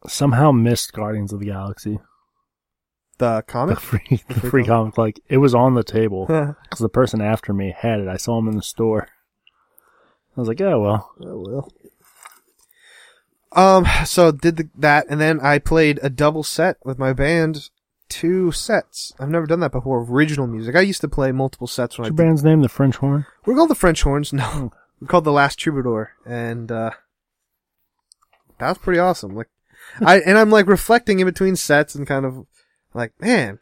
somehow 0.07 0.51
missed 0.51 0.93
Guardians 0.93 1.33
of 1.33 1.39
the 1.39 1.47
Galaxy. 1.47 1.99
The 3.23 3.37
The 3.37 3.43
comic. 3.43 3.79
free, 3.79 4.21
the 4.27 4.33
free 4.35 4.49
free 4.49 4.63
comic, 4.65 4.97
like 4.97 5.19
it 5.29 5.37
was 5.37 5.53
on 5.55 5.73
the 5.75 5.83
table 5.83 6.25
oh 6.29 6.55
because 6.63 6.79
the 6.79 6.89
person 6.89 7.21
after 7.21 7.53
me 7.53 7.73
had 7.77 7.99
it. 7.99 8.07
I 8.07 8.17
saw 8.17 8.37
him 8.39 8.47
in 8.47 8.55
the 8.55 8.61
store. 8.63 9.07
I 10.35 10.39
was 10.41 10.47
like, 10.47 10.61
oh 10.61 10.79
well. 10.79 11.11
well. 11.19 11.71
Um. 13.51 13.85
So 14.05 14.31
did 14.31 14.57
the, 14.57 14.69
that, 14.77 15.05
and 15.09 15.21
then 15.21 15.39
I 15.41 15.59
played 15.59 15.99
a 16.01 16.09
double 16.09 16.43
set 16.43 16.77
with 16.83 16.97
my 16.97 17.13
band. 17.13 17.69
Two 18.09 18.51
sets. 18.51 19.13
I've 19.19 19.29
never 19.29 19.47
done 19.47 19.59
that 19.61 19.71
before. 19.71 20.03
Original 20.03 20.45
music. 20.45 20.75
I 20.75 20.81
used 20.81 21.01
to 21.01 21.07
play 21.07 21.31
multiple 21.31 21.67
sets 21.67 21.97
when 21.97 22.03
What's 22.03 22.09
I 22.09 22.11
your 22.11 22.17
did. 22.17 22.29
band's 22.29 22.43
name? 22.43 22.61
The 22.61 22.69
French 22.69 22.97
Horn. 22.97 23.25
We're 23.45 23.55
called 23.55 23.69
the 23.69 23.75
French 23.75 24.03
Horns. 24.03 24.33
No, 24.33 24.43
Oh. 24.53 24.71
we're 24.99 25.07
called 25.07 25.23
the 25.23 25.31
Last 25.31 25.57
Troubadour, 25.57 26.11
and 26.25 26.71
uh 26.71 26.91
that 28.59 28.69
was 28.69 28.77
pretty 28.77 28.99
awesome. 28.99 29.35
Like, 29.35 29.49
I 30.01 30.19
and 30.19 30.37
I'm 30.37 30.49
like 30.51 30.67
reflecting 30.67 31.19
in 31.19 31.25
between 31.25 31.55
sets 31.55 31.95
and 31.95 32.05
kind 32.07 32.25
of 32.25 32.45
like, 32.93 33.13
man, 33.19 33.59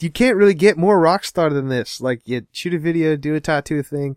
you 0.00 0.10
can't 0.10 0.36
really 0.36 0.54
get 0.54 0.76
more 0.78 0.98
rock 1.00 1.24
star 1.24 1.50
than 1.50 1.68
this. 1.68 2.00
Like, 2.00 2.22
you 2.24 2.46
shoot 2.52 2.74
a 2.74 2.78
video, 2.78 3.16
do 3.16 3.34
a 3.34 3.40
tattoo 3.40 3.82
thing. 3.82 4.16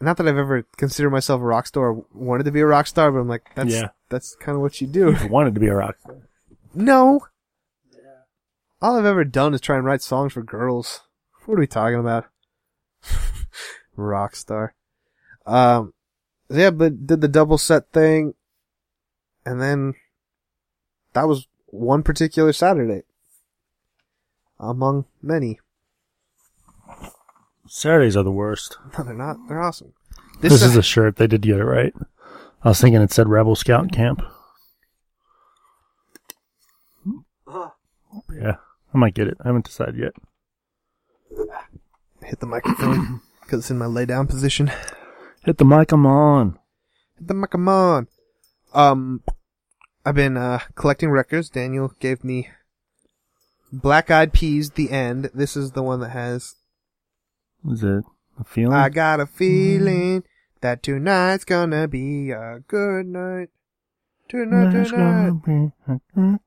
Not 0.00 0.16
that 0.16 0.26
I've 0.26 0.36
ever 0.38 0.66
considered 0.76 1.10
myself 1.10 1.40
a 1.40 1.44
rock 1.44 1.66
star 1.66 1.90
or 1.92 2.04
wanted 2.12 2.44
to 2.44 2.50
be 2.52 2.60
a 2.60 2.66
rock 2.66 2.86
star, 2.88 3.12
but 3.12 3.20
I'm 3.20 3.28
like, 3.28 3.48
that's 3.54 3.70
Yeah. 3.72 3.90
that's 4.08 4.34
kind 4.36 4.56
of 4.56 4.62
what 4.62 4.80
you 4.80 4.86
do. 4.88 5.14
I 5.14 5.26
wanted 5.26 5.54
to 5.54 5.60
be 5.60 5.68
a 5.68 5.74
rock 5.76 5.96
star. 6.00 6.16
no. 6.74 7.20
Yeah. 7.92 7.98
All 8.80 8.96
I've 8.98 9.04
ever 9.04 9.24
done 9.24 9.54
is 9.54 9.60
try 9.60 9.76
and 9.76 9.84
write 9.84 10.02
songs 10.02 10.32
for 10.32 10.42
girls. 10.42 11.02
What 11.46 11.54
are 11.54 11.60
we 11.60 11.66
talking 11.68 11.98
about? 12.00 12.24
Rockstar. 13.98 14.70
Um, 15.46 15.92
yeah, 16.48 16.70
but 16.70 17.06
did 17.06 17.20
the 17.20 17.28
double 17.28 17.58
set 17.58 17.92
thing, 17.92 18.34
and 19.44 19.60
then 19.60 19.94
that 21.12 21.28
was 21.28 21.46
one 21.72 22.02
particular 22.02 22.52
Saturday 22.52 23.02
among 24.60 25.06
many. 25.20 25.58
Saturdays 27.66 28.16
are 28.16 28.22
the 28.22 28.30
worst. 28.30 28.76
No, 28.96 29.04
they're 29.04 29.14
not. 29.14 29.38
They're 29.48 29.60
awesome. 29.60 29.94
This, 30.40 30.60
Sa- 30.60 30.66
is 30.66 30.76
a 30.76 30.82
shirt. 30.82 31.16
They 31.16 31.26
did 31.26 31.40
get 31.42 31.58
it 31.58 31.64
right. 31.64 31.94
I 32.62 32.68
was 32.68 32.80
thinking 32.80 33.00
it 33.00 33.10
said 33.12 33.28
Rebel 33.28 33.56
Scout 33.56 33.90
Camp. 33.90 34.22
Yeah, 38.30 38.56
I 38.94 38.98
might 38.98 39.14
get 39.14 39.26
it. 39.28 39.38
I 39.40 39.48
haven't 39.48 39.64
decided 39.64 39.96
yet. 39.96 40.12
hit 42.22 42.40
the 42.40 42.46
microphone 42.46 43.20
because 43.40 43.60
it's 43.60 43.70
in 43.70 43.78
my 43.78 43.86
lay 43.86 44.04
down 44.04 44.26
position. 44.26 44.70
Hit 45.44 45.58
the 45.58 45.64
mic, 45.64 45.90
I'm 45.92 46.06
on. 46.06 46.58
Hit 47.18 47.28
the 47.28 47.34
mic, 47.34 47.54
I'm 47.54 47.68
on. 47.68 48.08
Um, 48.74 49.22
I've 50.04 50.14
been 50.14 50.36
uh 50.36 50.60
collecting 50.74 51.10
records. 51.10 51.48
Daniel 51.48 51.92
gave 52.00 52.24
me 52.24 52.48
Black 53.72 54.10
Eyed 54.10 54.32
Peas. 54.32 54.70
The 54.70 54.90
end. 54.90 55.30
This 55.34 55.56
is 55.56 55.72
the 55.72 55.82
one 55.82 56.00
that 56.00 56.10
has 56.10 56.54
Is 57.70 57.82
it 57.82 58.04
a 58.38 58.44
feeling? 58.44 58.74
I 58.74 58.88
got 58.88 59.20
a 59.20 59.26
feeling 59.26 60.24
that 60.60 60.82
tonight's 60.82 61.44
gonna 61.44 61.86
be 61.88 62.30
a 62.30 62.60
good 62.66 63.06
night. 63.06 63.48
Tonight, 64.28 64.74
It's 64.74 64.90
tonight. 64.90 65.42
gonna 65.44 65.68
be- 66.14 66.38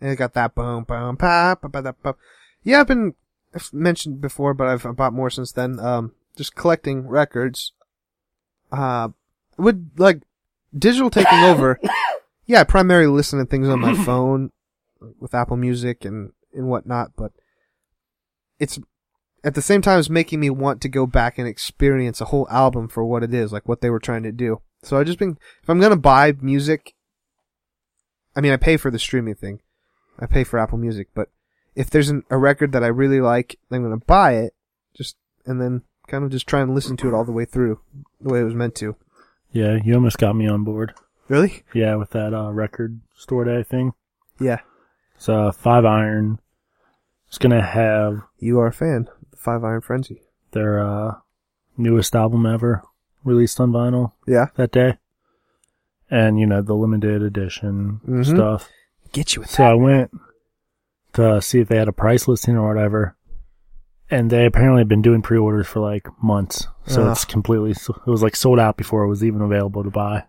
And 0.00 0.10
it 0.10 0.16
got 0.16 0.34
that 0.34 0.54
boom, 0.54 0.84
boom, 0.84 1.16
pop, 1.16 1.62
pop, 1.62 1.72
pop, 1.72 1.96
pop. 2.02 2.18
Yeah, 2.62 2.80
I've 2.80 2.88
been 2.88 3.14
I've 3.54 3.72
mentioned 3.72 4.20
before, 4.20 4.52
but 4.54 4.66
I've 4.66 4.96
bought 4.96 5.12
more 5.12 5.30
since 5.30 5.52
then. 5.52 5.78
Um, 5.78 6.12
just 6.36 6.54
collecting 6.54 7.06
records. 7.06 7.72
Uh, 8.70 9.10
with 9.58 9.90
like 9.96 10.22
digital 10.76 11.10
taking 11.10 11.38
over. 11.40 11.78
Yeah, 12.46 12.60
I 12.60 12.64
primarily 12.64 13.08
listen 13.08 13.38
to 13.38 13.44
things 13.44 13.68
on 13.68 13.80
my 13.80 13.94
phone 14.04 14.50
with 15.18 15.34
Apple 15.34 15.56
Music 15.56 16.04
and 16.04 16.32
and 16.54 16.68
whatnot, 16.68 17.12
but 17.16 17.32
it's 18.58 18.78
at 19.44 19.54
the 19.54 19.62
same 19.62 19.82
time 19.82 19.98
it's 19.98 20.10
making 20.10 20.40
me 20.40 20.50
want 20.50 20.80
to 20.82 20.88
go 20.88 21.06
back 21.06 21.38
and 21.38 21.48
experience 21.48 22.20
a 22.20 22.26
whole 22.26 22.46
album 22.50 22.88
for 22.88 23.04
what 23.04 23.22
it 23.22 23.34
is, 23.34 23.52
like 23.52 23.68
what 23.68 23.80
they 23.80 23.90
were 23.90 23.98
trying 23.98 24.22
to 24.22 24.32
do. 24.32 24.60
So 24.82 24.98
I 24.98 25.04
just 25.04 25.18
been 25.18 25.38
if 25.62 25.68
I'm 25.68 25.80
gonna 25.80 25.96
buy 25.96 26.34
music, 26.40 26.94
I 28.36 28.40
mean 28.40 28.52
I 28.52 28.56
pay 28.56 28.76
for 28.76 28.90
the 28.90 28.98
streaming 28.98 29.34
thing. 29.34 29.60
I 30.18 30.26
pay 30.26 30.44
for 30.44 30.58
Apple 30.58 30.78
Music, 30.78 31.08
but 31.14 31.30
if 31.74 31.88
there's 31.88 32.10
an, 32.10 32.22
a 32.30 32.36
record 32.36 32.72
that 32.72 32.84
I 32.84 32.88
really 32.88 33.20
like, 33.20 33.58
I'm 33.70 33.82
gonna 33.82 33.96
buy 33.96 34.34
it, 34.34 34.54
just 34.94 35.16
and 35.46 35.60
then 35.60 35.82
kind 36.06 36.24
of 36.24 36.30
just 36.30 36.46
try 36.46 36.60
and 36.60 36.74
listen 36.74 36.96
to 36.98 37.08
it 37.08 37.14
all 37.14 37.24
the 37.24 37.32
way 37.32 37.44
through, 37.44 37.80
the 38.20 38.32
way 38.32 38.40
it 38.40 38.44
was 38.44 38.54
meant 38.54 38.74
to. 38.76 38.96
Yeah, 39.52 39.78
you 39.82 39.94
almost 39.94 40.18
got 40.18 40.36
me 40.36 40.46
on 40.46 40.64
board. 40.64 40.94
Really? 41.28 41.62
Yeah, 41.72 41.94
with 41.96 42.10
that 42.10 42.34
uh, 42.34 42.50
record 42.50 43.00
store 43.16 43.44
day 43.44 43.62
thing. 43.62 43.92
Yeah. 44.40 44.60
It's 45.14 45.24
So 45.26 45.52
Five 45.52 45.84
Iron 45.84 46.40
is 47.30 47.38
gonna 47.38 47.62
have 47.62 48.22
You 48.38 48.58
are 48.60 48.66
a 48.68 48.72
fan. 48.72 49.08
Five 49.36 49.64
Iron 49.64 49.80
Frenzy. 49.80 50.22
their 50.52 50.80
uh, 50.80 51.14
newest 51.78 52.14
album 52.14 52.44
ever 52.44 52.82
released 53.24 53.58
on 53.58 53.72
vinyl 53.72 54.12
Yeah. 54.26 54.48
that 54.56 54.70
day, 54.72 54.98
and 56.10 56.38
you 56.38 56.44
know 56.46 56.60
the 56.60 56.74
limited 56.74 57.22
edition 57.22 58.00
Mhm. 58.06 58.26
stuff. 58.26 58.68
Get 59.12 59.34
you 59.34 59.40
with 59.40 59.50
So 59.50 59.64
I 59.64 59.74
went 59.74 60.10
to 61.14 61.40
see 61.40 61.60
if 61.60 61.68
they 61.68 61.76
had 61.78 61.88
a 61.88 61.92
price 61.92 62.28
listing 62.28 62.56
or 62.58 62.68
whatever, 62.68 63.16
and 64.10 64.30
they 64.30 64.44
apparently 64.44 64.80
have 64.80 64.88
been 64.88 65.02
doing 65.02 65.22
pre-orders 65.22 65.66
for 65.66 65.80
like 65.80 66.06
months. 66.22 66.68
So 66.86 67.04
Ugh. 67.04 67.12
it's 67.12 67.24
completely 67.24 67.70
it 67.70 68.06
was 68.06 68.22
like 68.22 68.36
sold 68.36 68.58
out 68.58 68.76
before 68.76 69.02
it 69.04 69.08
was 69.08 69.24
even 69.24 69.40
available 69.40 69.82
to 69.84 69.90
buy. 69.90 70.24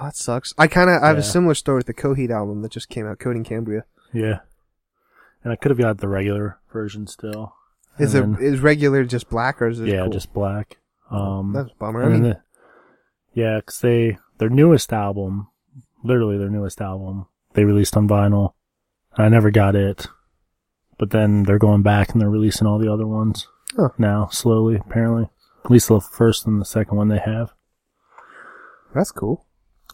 Oh, 0.00 0.04
that 0.04 0.16
sucks. 0.16 0.54
I 0.58 0.66
kind 0.68 0.88
of 0.90 1.02
I 1.02 1.08
have 1.08 1.16
a 1.16 1.20
Yeah. 1.20 1.26
similar 1.26 1.54
story 1.54 1.78
with 1.78 1.86
the 1.86 1.94
Coheed 1.94 2.30
album 2.30 2.62
that 2.62 2.70
just 2.72 2.88
came 2.88 3.06
out, 3.06 3.18
Coheed 3.18 3.36
and 3.36 3.44
Cambria. 3.44 3.84
Yeah, 4.12 4.40
and 5.42 5.52
I 5.52 5.56
could 5.56 5.70
have 5.70 5.78
got 5.78 5.98
the 5.98 6.08
regular 6.08 6.58
version 6.72 7.06
still. 7.06 7.54
Is 7.98 8.14
And 8.14 8.36
it 8.36 8.42
is 8.42 8.60
regular 8.60 9.04
just 9.04 9.28
black 9.28 9.60
or 9.60 9.66
is 9.68 9.80
it 9.80 9.88
yeah, 9.88 10.02
cool? 10.02 10.10
just 10.12 10.32
black. 10.32 10.76
Um, 11.10 11.52
that's 11.52 11.70
a 11.70 11.74
bummer. 11.78 12.02
I 12.02 12.06
and 12.06 12.14
then 12.14 12.22
mean, 12.22 12.30
the, 12.30 12.40
yeah, 13.40 13.60
'cause 13.60 13.80
they 13.80 14.18
their 14.38 14.48
newest 14.48 14.92
album, 14.92 15.48
literally 16.04 16.38
their 16.38 16.48
newest 16.50 16.80
album, 16.80 17.26
they 17.54 17.64
released 17.64 17.96
on 17.96 18.06
vinyl. 18.08 18.52
I 19.16 19.28
never 19.28 19.50
got 19.50 19.74
it, 19.74 20.06
but 20.96 21.10
then 21.10 21.42
they're 21.42 21.58
going 21.58 21.82
back 21.82 22.12
and 22.12 22.20
they're 22.20 22.30
releasing 22.30 22.68
all 22.68 22.78
the 22.78 22.92
other 22.92 23.06
ones 23.06 23.48
Huh. 23.76 23.88
now 23.98 24.28
slowly. 24.28 24.76
Apparently, 24.76 25.28
at 25.64 25.70
least 25.72 25.88
the 25.88 26.00
first 26.00 26.46
and 26.46 26.60
the 26.60 26.64
second 26.64 26.96
one 26.96 27.08
they 27.08 27.18
have. 27.18 27.52
that's 28.94 29.10
cool. 29.12 29.44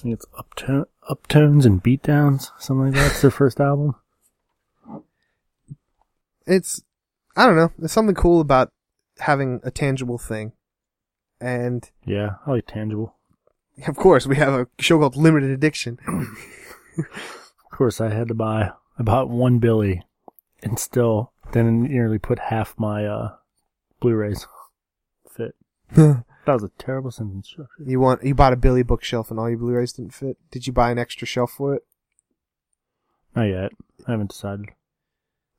I 0.04 0.06
think 0.06 0.16
it's 0.16 0.26
uptone, 0.38 0.84
uptones 1.08 1.64
and 1.64 1.82
beatdowns, 1.82 2.50
something 2.58 2.88
like 2.92 2.94
that. 2.94 3.12
It's 3.12 3.22
their 3.22 3.30
first 3.30 3.58
album. 3.58 3.94
It's 6.46 6.82
I 7.34 7.46
don't 7.46 7.56
know. 7.56 7.72
There's 7.78 7.92
something 7.92 8.14
cool 8.14 8.42
about 8.42 8.70
having 9.20 9.60
a 9.64 9.70
tangible 9.70 10.18
thing, 10.18 10.52
and 11.40 11.90
Yeah, 12.04 12.34
I 12.46 12.50
like 12.50 12.66
tangible. 12.66 13.14
of 13.86 13.96
course 13.96 14.26
we 14.26 14.36
have 14.36 14.52
a 14.52 14.66
show 14.78 14.98
called 14.98 15.16
Limited 15.16 15.48
Addiction. 15.50 15.98
Of 16.98 17.78
course, 17.78 18.00
I 18.00 18.10
had 18.10 18.28
to 18.28 18.34
buy 18.34 18.70
I 18.98 19.02
bought 19.02 19.28
one 19.30 19.58
Billy, 19.58 20.02
and 20.62 20.78
still 20.78 21.32
didn't 21.50 21.90
nearly 21.90 22.18
put 22.20 22.38
half 22.38 22.74
my 22.78 23.04
uh, 23.06 23.32
Blu-rays 24.00 24.46
fit. 25.28 25.56
That 26.46 26.52
was 26.54 26.64
a 26.64 26.70
terrible 26.78 27.10
sentence 27.10 27.48
structure. 27.48 27.82
You 27.84 28.00
want 28.00 28.22
you 28.24 28.34
bought 28.34 28.52
a 28.52 28.56
Billy 28.56 28.82
bookshelf 28.82 29.30
and 29.30 29.40
all 29.40 29.48
your 29.48 29.58
Blu-rays 29.58 29.92
didn't 29.92 30.12
fit. 30.14 30.36
Did 30.50 30.66
you 30.66 30.72
buy 30.72 30.90
an 30.90 30.98
extra 30.98 31.26
shelf 31.26 31.52
for 31.52 31.74
it? 31.74 31.82
Not 33.34 33.44
yet. 33.44 33.72
I 34.06 34.10
haven't 34.12 34.30
decided. 34.30 34.70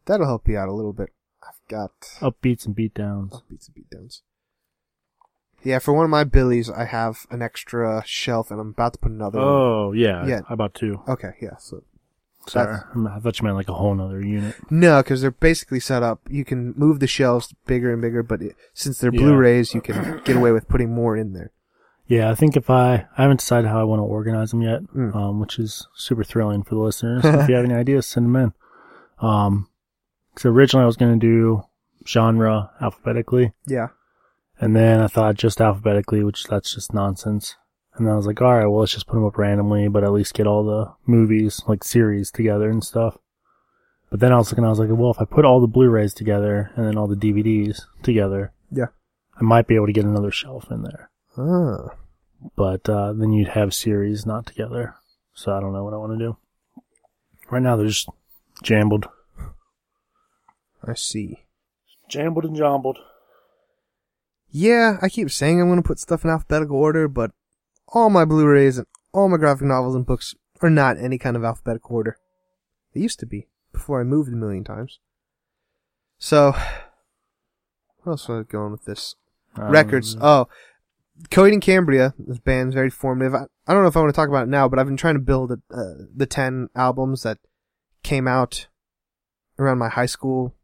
That'll 0.06 0.28
help 0.28 0.48
you 0.48 0.58
out 0.58 0.70
a 0.70 0.74
little 0.74 0.94
bit. 0.94 1.10
I've 1.44 1.68
got 1.68 2.00
Upbeats 2.22 2.66
and 2.66 2.76
beatdowns. 2.76 3.42
beats 3.50 3.68
and 3.68 3.76
beatdowns. 3.76 4.22
Yeah, 5.64 5.80
for 5.80 5.94
one 5.94 6.06
of 6.06 6.12
my 6.12 6.24
Billies, 6.24 6.70
I 6.70 6.86
have 6.86 7.26
an 7.32 7.42
extra 7.42 8.04
shelf, 8.06 8.52
and 8.52 8.60
I'm 8.62 8.70
about 8.70 8.94
to 8.94 9.00
put 9.00 9.12
another. 9.12 9.40
one. 9.40 9.48
Oh 9.48 9.92
yeah, 9.94 10.26
Yeah. 10.28 10.42
How 10.48 10.54
about 10.54 10.76
two? 10.76 11.02
Okay, 11.08 11.32
yeah. 11.42 11.58
So 11.58 11.84
Sorry, 12.48 12.78
I 13.10 13.20
thought 13.20 13.40
you 13.40 13.44
meant 13.44 13.56
like 13.56 13.70
a 13.70 13.74
whole 13.74 13.96
nother 13.96 14.22
unit. 14.22 14.56
no, 14.70 15.02
because 15.02 15.22
they're 15.22 15.32
basically 15.32 15.80
set 15.80 16.04
up. 16.04 16.20
You 16.30 16.46
can 16.46 16.74
move 16.78 17.00
the 17.00 17.08
shelves 17.08 17.54
bigger 17.66 17.92
and 17.92 18.02
bigger, 18.02 18.22
but 18.24 18.42
it, 18.42 18.56
since 18.74 19.00
they're 19.00 19.14
Yeah. 19.14 19.22
Blu-rays, 19.22 19.74
you 19.74 19.82
can 19.82 20.22
get 20.26 20.36
away 20.36 20.52
with 20.52 20.68
putting 20.68 20.94
more 20.94 21.16
in 21.18 21.34
there. 21.34 21.52
Yeah, 22.08 22.30
I 22.30 22.36
think 22.36 22.56
if 22.56 22.70
I 22.70 23.08
I 23.18 23.22
haven't 23.24 23.40
decided 23.40 23.68
how 23.68 23.80
I 23.80 23.84
want 23.84 24.00
to 24.00 24.04
organize 24.04 24.52
them 24.52 24.62
yet, 24.62 24.82
Mm. 24.96 25.16
um, 25.16 25.40
which 25.40 25.58
is 25.58 25.88
super 25.96 26.24
thrilling 26.24 26.62
for 26.64 26.76
the 26.76 26.82
listeners. 26.82 27.26
if 27.26 27.50
you 27.50 27.56
have 27.56 27.66
any 27.66 27.74
ideas, 27.84 28.06
send 28.06 28.28
them 28.28 28.36
in. 28.36 28.54
Um, 29.28 29.68
so 30.38 30.50
originally 30.52 30.84
I 30.84 30.88
was 30.88 30.98
going 30.98 31.20
to 31.20 31.26
do 31.26 31.64
genre 32.08 32.70
alphabetically, 32.80 33.54
Yeah. 33.66 33.88
and 34.60 34.76
then 34.76 35.00
I 35.02 35.08
thought 35.08 35.34
just 35.36 35.60
alphabetically, 35.60 36.24
which 36.24 36.44
that's 36.44 36.76
just 36.76 36.94
nonsense. 36.94 37.56
And 37.96 38.06
then 38.06 38.14
I 38.14 38.18
was 38.18 38.28
like, 38.28 38.42
all 38.42 38.54
right, 38.54 38.66
well, 38.66 38.82
let's 38.82 38.92
just 38.94 39.08
put 39.08 39.16
them 39.16 39.26
up 39.26 39.38
randomly, 39.38 39.88
but 39.88 40.04
at 40.04 40.12
least 40.12 40.34
get 40.34 40.48
all 40.48 40.64
the 40.66 40.94
movies, 41.06 41.62
like 41.68 41.84
series 41.84 42.30
together 42.30 42.70
and 42.70 42.84
stuff. 42.84 43.18
But 44.10 44.20
then 44.20 44.32
I 44.34 44.38
was 44.38 44.52
looking, 44.52 44.66
I 44.66 44.70
was 44.70 44.80
like, 44.80 44.90
well, 44.92 45.12
if 45.12 45.22
I 45.22 45.26
put 45.26 45.46
all 45.46 45.62
the 45.62 45.68
Blu-rays 45.68 46.14
together 46.14 46.72
and 46.76 46.86
then 46.86 46.98
all 46.98 47.08
the 47.08 47.16
DVDs 47.16 47.82
together, 48.04 48.52
Yeah. 48.72 48.88
I 49.40 49.44
might 49.44 49.68
be 49.68 49.76
able 49.76 49.88
to 49.88 49.94
get 49.94 50.06
another 50.06 50.32
shelf 50.32 50.70
in 50.72 50.84
there. 50.84 51.10
Ah. 51.38 51.96
But 52.56 52.88
uh, 52.88 53.14
then 53.14 53.32
you'd 53.34 53.50
have 53.50 53.74
series 53.74 54.26
not 54.26 54.46
together. 54.46 54.96
So 55.34 55.54
I 55.54 55.60
don't 55.60 55.74
know 55.74 55.84
what 55.84 55.94
I 55.94 55.98
want 55.98 56.14
to 56.14 56.26
do. 56.26 56.38
Right 57.50 57.62
now 57.62 57.76
they're 57.76 57.88
just 57.88 58.10
jambled. 58.64 59.08
I 60.84 60.94
see. 60.94 61.46
Jambled 62.10 62.46
and 62.46 62.56
jumbled. 62.56 63.00
Yeah, 64.50 64.98
I 65.02 65.10
keep 65.10 65.32
saying 65.32 65.60
I'm 65.60 65.68
going 65.68 65.82
to 65.82 65.88
put 65.88 66.00
stuff 66.00 66.24
in 66.24 66.30
alphabetical 66.30 66.78
order, 66.78 67.08
but 67.08 67.32
all 67.90 68.10
my 68.10 68.26
Blu-rays 68.26 68.78
and 68.78 68.88
all 69.14 69.30
my 69.30 69.38
graphic 69.38 69.68
novels 69.68 69.96
and 69.96 70.06
books 70.06 70.36
are 70.62 70.70
not 70.70 70.98
any 70.98 71.18
kind 71.18 71.36
of 71.36 71.44
alphabetical 71.44 71.96
order. 71.96 72.18
They 72.94 73.02
used 73.02 73.20
to 73.20 73.26
be 73.26 73.48
before 73.72 74.00
I 74.00 74.04
moved 74.04 74.32
a 74.32 74.36
million 74.36 74.64
times. 74.64 75.00
So, 76.18 76.52
what 78.04 78.12
else 78.12 78.28
was 78.28 78.46
I 78.46 78.52
going 78.52 78.72
with 78.72 78.86
this? 78.86 79.16
Records. 79.58 80.16
Um, 80.16 80.22
Oh, 80.22 80.48
Coheed 81.30 81.54
and 81.54 81.62
Cambria. 81.62 82.14
This 82.18 82.40
band's 82.40 82.76
very 82.76 82.90
formative. 82.90 83.34
I, 83.34 83.46
I 83.68 83.74
don't 83.74 83.84
know 83.84 83.88
if 83.88 83.96
I 83.96 84.02
want 84.02 84.14
to 84.14 84.16
talk 84.16 84.30
about 84.30 84.44
it 84.44 84.50
now, 84.50 84.68
but 84.68 84.80
I've 84.80 84.86
been 84.86 84.98
trying 84.98 85.16
to 85.16 85.22
build 85.22 85.52
uh, 85.52 85.56
the 86.16 86.28
ten 86.30 86.70
albums 86.76 87.24
that 87.24 87.38
came 88.04 88.28
out 88.28 88.68
around 89.58 89.78
my 89.78 89.90
high 89.90 90.06
school. 90.06 90.56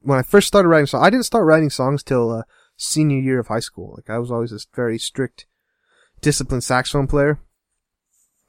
When 0.00 0.18
I 0.18 0.22
first 0.22 0.48
started 0.48 0.68
writing 0.68 0.86
songs, 0.86 1.04
I 1.04 1.10
didn't 1.10 1.26
start 1.26 1.44
writing 1.44 1.70
songs 1.70 2.02
till 2.02 2.30
uh, 2.30 2.42
senior 2.76 3.18
year 3.18 3.38
of 3.38 3.48
high 3.48 3.60
school. 3.60 3.94
Like 3.96 4.10
I 4.10 4.18
was 4.18 4.30
always 4.30 4.50
this 4.50 4.66
very 4.74 4.98
strict, 4.98 5.46
disciplined 6.20 6.64
saxophone 6.64 7.06
player. 7.06 7.38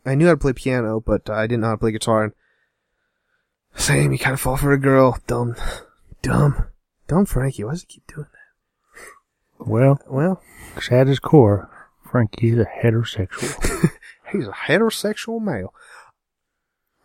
I 0.05 0.15
knew 0.15 0.25
how 0.27 0.33
to 0.33 0.37
play 0.37 0.53
piano, 0.53 0.99
but 0.99 1.29
I 1.29 1.43
didn't 1.47 1.61
know 1.61 1.67
how 1.67 1.73
to 1.73 1.79
play 1.79 1.91
guitar. 1.91 2.23
And 2.23 2.33
same, 3.75 4.11
you 4.11 4.17
kind 4.17 4.33
of 4.33 4.41
fall 4.41 4.57
for 4.57 4.71
a 4.71 4.79
girl. 4.79 5.19
Dumb, 5.27 5.55
dumb, 6.21 6.67
dumb 7.07 7.25
Frankie. 7.25 7.63
Why 7.63 7.71
does 7.71 7.81
he 7.81 7.87
keep 7.87 8.07
doing 8.07 8.27
that? 8.31 9.67
Well, 9.67 9.99
Well, 10.07 10.41
at 10.89 11.07
his 11.07 11.19
core, 11.19 11.69
Frankie's 12.09 12.57
a 12.57 12.65
heterosexual. 12.65 13.89
He's 14.31 14.47
a 14.47 14.51
heterosexual 14.51 15.41
male. 15.41 15.73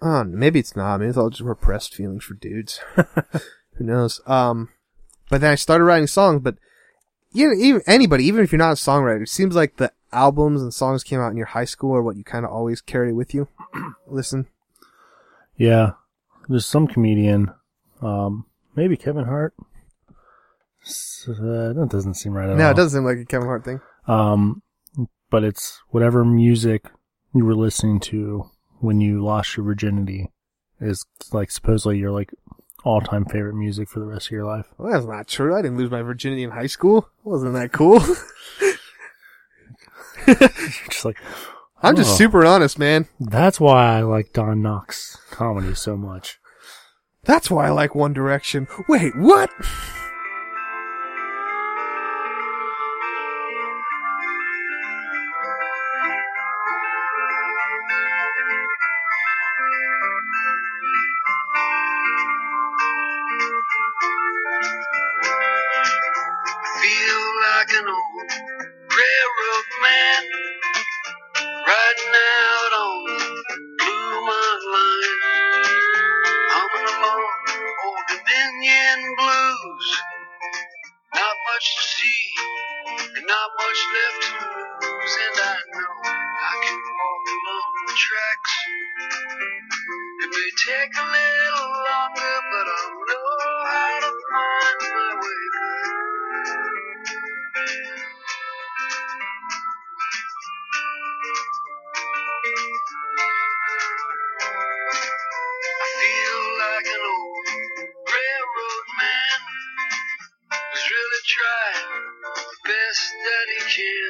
Oh, 0.01 0.25
maybe 0.25 0.61
it's 0.61 0.77
not. 0.77 0.99
Maybe 0.99 1.09
it's 1.09 1.19
all 1.19 1.31
just 1.31 1.43
repressed 1.43 1.95
feelings 1.95 2.25
for 2.25 2.35
dudes. 2.35 2.81
Who 3.75 3.85
knows? 3.85 4.21
Um, 4.27 4.71
but 5.29 5.41
then 5.41 5.53
I 5.53 5.55
started 5.57 5.85
writing 5.85 6.07
songs. 6.07 6.43
But 6.43 6.57
you 7.33 7.49
know, 7.49 7.55
even 7.59 7.83
anybody, 7.87 8.25
even 8.25 8.45
if 8.45 8.53
you're 8.53 8.59
not 8.59 8.73
a 8.73 8.75
songwriter, 8.75 9.23
it 9.23 9.29
seems 9.29 9.55
like 9.55 9.77
the 9.77 9.93
albums 10.13 10.63
and 10.63 10.73
songs 10.73 11.03
came 11.03 11.21
out 11.21 11.31
in 11.31 11.37
your 11.37 11.47
high 11.47 11.65
school 11.65 11.95
are 11.95 12.03
what 12.03 12.17
you 12.17 12.25
kind 12.25 12.45
of 12.45 12.51
always 12.51 12.81
carry 12.81 13.13
with 13.13 13.35
you. 13.35 13.49
Listen, 14.07 14.47
yeah. 15.57 15.93
There's 16.49 16.67
some 16.67 16.87
comedian, 16.87 17.53
um, 18.01 18.47
maybe 18.77 18.97
Kevin 18.97 19.25
Hart. 19.25 19.55
Uh, 21.29 21.73
that 21.73 21.89
doesn't 21.91 22.15
seem 22.15 22.33
right 22.35 22.49
at 22.49 22.57
no, 22.57 22.67
all. 22.67 22.71
it 22.71 22.77
doesn't 22.77 22.99
seem 22.99 23.05
like 23.05 23.19
a 23.19 23.25
Kevin 23.25 23.49
Hart 23.49 23.65
thing. 23.65 23.81
Um, 24.07 24.63
but 25.31 25.43
it's 25.43 25.81
whatever 25.89 26.25
music 26.25 26.87
you 27.35 27.45
were 27.45 27.57
listening 27.57 27.99
to 28.01 28.49
when 28.79 29.01
you 29.01 29.25
lost 29.25 29.57
your 29.57 29.65
virginity 29.67 30.31
is 30.81 31.05
like 31.33 31.51
supposedly 31.51 31.99
your 31.99 32.13
like 32.13 32.33
all 32.85 33.01
time 33.01 33.25
favorite 33.25 33.55
music 33.55 33.89
for 33.89 33.99
the 33.99 34.07
rest 34.07 34.27
of 34.27 34.33
your 34.33 34.45
life. 34.45 34.67
Well, 34.79 34.93
that's 34.93 35.07
not 35.07 35.27
true. 35.27 35.57
I 35.57 35.63
didn't 35.63 35.79
lose 35.79 35.91
my 35.91 36.03
virginity 36.03 36.45
in 36.45 36.53
high 36.53 36.67
school. 36.67 37.09
Wasn't 37.25 37.55
that 37.55 37.73
cool? 37.73 38.01
Just 40.91 41.05
like 41.05 41.19
I'm 41.83 41.95
just 41.97 42.13
Oh. 42.13 42.17
super 42.17 42.45
honest, 42.45 42.79
man. 42.79 43.07
that's 43.21 43.61
why 43.61 43.99
I 43.99 44.01
like 44.03 44.33
Don 44.33 44.63
Knotts 44.63 45.17
comedy 45.31 45.75
so 45.75 45.97
much. 45.97 46.39
That's 47.25 47.51
why 47.51 47.67
I 47.67 47.71
like 47.71 47.95
One 47.95 48.13
Direction. 48.13 48.67
Wait, 48.89 49.15
what? 49.17 49.51
Tracks. 87.97 88.55
It 90.23 90.29
may 90.31 90.51
take 90.69 90.93
a 91.01 91.07
little 91.09 91.71
longer, 91.89 92.37
but 92.53 92.67
I'll 92.77 92.93
know 93.09 93.33
how 93.73 94.01
to 94.05 94.13
find 94.31 94.81
my 94.93 95.11
way 95.17 95.45
back. 95.57 95.89
I 105.83 105.89
feel 106.01 106.43
like 106.61 106.89
an 106.97 107.03
old 107.17 107.47
railroad 108.13 108.87
man 109.01 109.41
who's 110.61 110.87
really 110.93 111.23
trying 111.27 111.89
the 112.37 112.57
best 112.69 113.05
that 113.25 113.47
he 113.53 113.61
can 113.75 114.06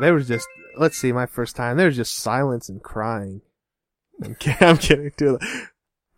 There 0.00 0.14
was 0.14 0.28
just, 0.28 0.46
let's 0.76 0.96
see, 0.96 1.12
my 1.12 1.26
first 1.26 1.56
time, 1.56 1.76
there 1.76 1.86
was 1.86 1.96
just 1.96 2.14
silence 2.16 2.68
and 2.68 2.82
crying. 2.82 3.42
I'm 4.22 4.34
kidding, 4.36 4.56
I'm 4.68 4.78
kidding 4.78 5.12
too. 5.16 5.38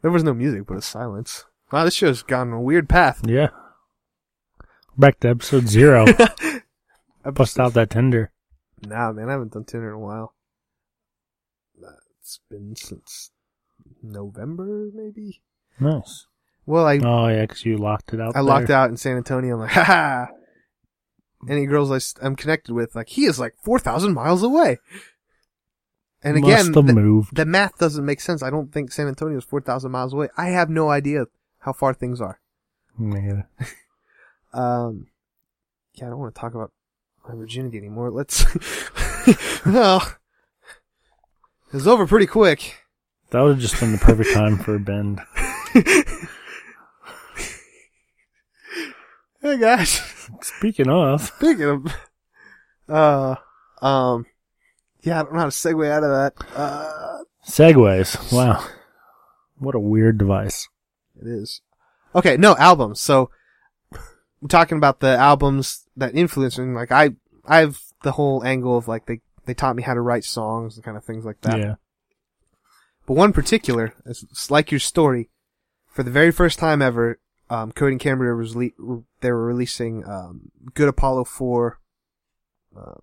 There 0.02 0.10
was 0.10 0.24
no 0.24 0.34
music, 0.34 0.66
but 0.66 0.76
a 0.76 0.82
silence. 0.82 1.44
Wow, 1.72 1.84
this 1.84 1.94
show's 1.94 2.22
gone 2.22 2.52
a 2.52 2.60
weird 2.60 2.88
path. 2.88 3.20
Yeah. 3.26 3.50
Back 4.98 5.20
to 5.20 5.28
episode 5.30 5.68
zero. 5.68 6.04
I 7.24 7.30
bust 7.30 7.58
out 7.60 7.74
that 7.74 7.90
Tinder. 7.90 8.32
Nah, 8.82 9.12
man, 9.12 9.28
I 9.28 9.32
haven't 9.32 9.52
done 9.52 9.64
Tinder 9.64 9.88
in 9.90 9.94
a 9.94 9.98
while. 9.98 10.34
It's 12.20 12.40
been 12.48 12.76
since 12.76 13.30
November, 14.02 14.88
maybe? 14.94 15.42
Nice. 15.78 16.26
Well, 16.66 16.86
I, 16.86 16.98
Oh 17.02 17.26
yeah, 17.28 17.44
'cause 17.46 17.64
you 17.64 17.76
locked 17.76 18.12
it 18.14 18.20
out. 18.20 18.36
I 18.36 18.40
locked 18.40 18.68
there. 18.68 18.76
out 18.76 18.90
in 18.90 18.96
San 18.96 19.16
Antonio. 19.16 19.54
I'm 19.54 19.60
like, 19.60 19.70
ha 19.72 19.84
ha. 19.84 20.28
Any 21.48 21.66
girls 21.66 21.90
I, 21.90 22.26
am 22.26 22.36
connected 22.36 22.74
with, 22.74 22.94
like, 22.94 23.08
he 23.08 23.24
is 23.24 23.40
like 23.40 23.54
4,000 23.62 24.12
miles 24.12 24.42
away. 24.42 24.78
And 26.22 26.36
again, 26.36 26.72
the, 26.72 26.82
moved. 26.82 27.34
the 27.34 27.46
math 27.46 27.78
doesn't 27.78 28.04
make 28.04 28.20
sense. 28.20 28.42
I 28.42 28.50
don't 28.50 28.72
think 28.72 28.92
San 28.92 29.08
Antonio 29.08 29.38
is 29.38 29.44
4,000 29.44 29.90
miles 29.90 30.12
away. 30.12 30.28
I 30.36 30.48
have 30.48 30.68
no 30.68 30.90
idea 30.90 31.24
how 31.60 31.72
far 31.72 31.94
things 31.94 32.20
are. 32.20 32.40
Yeah. 32.98 33.42
Um, 34.52 35.06
yeah, 35.94 36.06
I 36.06 36.10
don't 36.10 36.18
want 36.18 36.34
to 36.34 36.40
talk 36.40 36.54
about 36.54 36.72
my 37.28 37.34
virginity 37.34 37.78
anymore. 37.78 38.10
Let's, 38.10 38.44
well, 39.64 40.02
it 41.68 41.74
was 41.74 41.86
over 41.86 42.06
pretty 42.06 42.26
quick. 42.26 42.78
That 43.30 43.42
would 43.42 43.52
have 43.52 43.60
just 43.60 43.78
been 43.78 43.92
the 43.92 43.98
perfect 43.98 44.34
time 44.34 44.58
for 44.58 44.74
a 44.74 44.80
bend. 44.80 45.20
Hey 49.42 49.58
guys, 49.58 50.02
Speaking 50.42 50.90
of, 50.90 51.22
speaking 51.22 51.64
of, 51.64 51.94
uh, 52.90 53.36
um, 53.80 54.26
yeah, 55.02 55.20
I 55.20 55.22
don't 55.22 55.32
know 55.32 55.38
how 55.38 55.44
to 55.46 55.50
segue 55.50 55.90
out 55.90 56.04
of 56.04 56.10
that. 56.10 56.34
Uh, 56.54 57.18
segways. 57.48 58.32
Wow. 58.32 58.62
What 59.58 59.74
a 59.74 59.80
weird 59.80 60.18
device. 60.18 60.68
it 61.18 61.26
is. 61.26 61.62
Okay, 62.14 62.36
no, 62.36 62.54
albums. 62.56 63.00
So, 63.00 63.30
we're 64.42 64.48
talking 64.48 64.76
about 64.76 65.00
the 65.00 65.16
albums 65.16 65.86
that 65.96 66.14
influenced 66.14 66.58
me. 66.58 66.74
Like, 66.74 66.92
I, 66.92 67.10
I 67.46 67.60
have 67.60 67.80
the 68.02 68.12
whole 68.12 68.44
angle 68.44 68.76
of 68.76 68.88
like, 68.88 69.06
they, 69.06 69.20
they 69.46 69.54
taught 69.54 69.76
me 69.76 69.82
how 69.82 69.94
to 69.94 70.02
write 70.02 70.24
songs 70.24 70.76
and 70.76 70.84
kind 70.84 70.98
of 70.98 71.04
things 71.04 71.24
like 71.24 71.40
that. 71.42 71.58
Yeah. 71.58 71.74
But 73.06 73.14
one 73.14 73.32
particular, 73.32 73.94
it's 74.04 74.22
it's 74.22 74.50
like 74.50 74.70
your 74.70 74.80
story, 74.80 75.30
for 75.86 76.02
the 76.02 76.10
very 76.10 76.30
first 76.30 76.58
time 76.58 76.82
ever, 76.82 77.18
um, 77.50 77.72
Coheed 77.72 77.92
and 77.92 78.00
Cambria 78.00 78.34
was 78.34 78.56
le- 78.56 79.02
they 79.20 79.30
were 79.30 79.44
releasing 79.44 80.04
um, 80.08 80.50
Good 80.74 80.88
Apollo 80.88 81.24
Four. 81.24 81.80
Uh, 82.76 82.94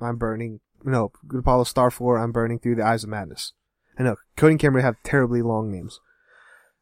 I'm 0.00 0.16
burning. 0.16 0.60
No, 0.84 1.12
Good 1.26 1.40
Apollo 1.40 1.64
Star 1.64 1.90
Four. 1.90 2.18
I'm 2.18 2.32
burning 2.32 2.58
through 2.58 2.74
the 2.74 2.84
eyes 2.84 3.04
of 3.04 3.10
madness. 3.10 3.52
I 3.98 4.02
know 4.02 4.16
Coheed 4.36 4.50
and 4.50 4.58
Cambria 4.58 4.84
have 4.84 4.96
terribly 5.04 5.42
long 5.42 5.70
names, 5.70 6.00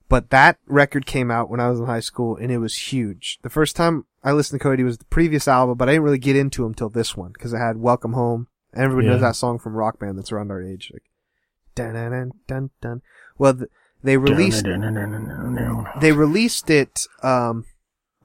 but 0.09 0.30
that 0.30 0.59
record 0.66 1.06
came 1.06 1.30
out 1.30 1.50
when 1.50 1.61
I 1.61 1.68
was 1.68 1.78
in 1.78 1.87
high 1.87 2.00
school 2.00 2.37
and 2.37 2.50
it 2.50 2.59
was 2.59 2.92
huge. 2.92 3.38
The 3.42 3.50
first 3.50 3.76
time 3.76 4.06
I 4.24 4.33
listened 4.33 4.61
to 4.61 4.66
Coheed 4.66 4.83
was 4.85 4.98
the 4.98 5.04
previous 5.06 5.46
album, 5.46 5.76
but 5.76 5.88
I 5.88 5.92
didn't 5.92 6.04
really 6.04 6.18
get 6.18 6.37
into 6.37 6.64
him 6.64 6.72
till 6.72 6.88
this 6.88 7.16
one 7.16 7.33
because 7.33 7.52
it 7.52 7.59
had 7.59 7.76
Welcome 7.76 8.14
Home. 8.14 8.46
And 8.72 8.85
everybody 8.85 9.09
knows 9.09 9.20
that 9.22 9.37
song 9.37 9.59
from 9.59 9.74
Rock 9.74 9.98
Band 9.98 10.16
that's 10.16 10.30
around 10.30 10.52
our 10.52 10.62
age. 10.62 10.90
Like, 10.92 11.02
dun 11.74 11.94
dun 11.94 12.12
dun 12.12 12.30
dun 12.46 12.70
dun. 12.80 13.02
Well, 13.37 13.54
th- 13.54 13.70
they 14.02 14.16
released 14.16 14.64
they 16.00 16.12
released 16.12 16.70
it 16.70 17.06
um 17.22 17.64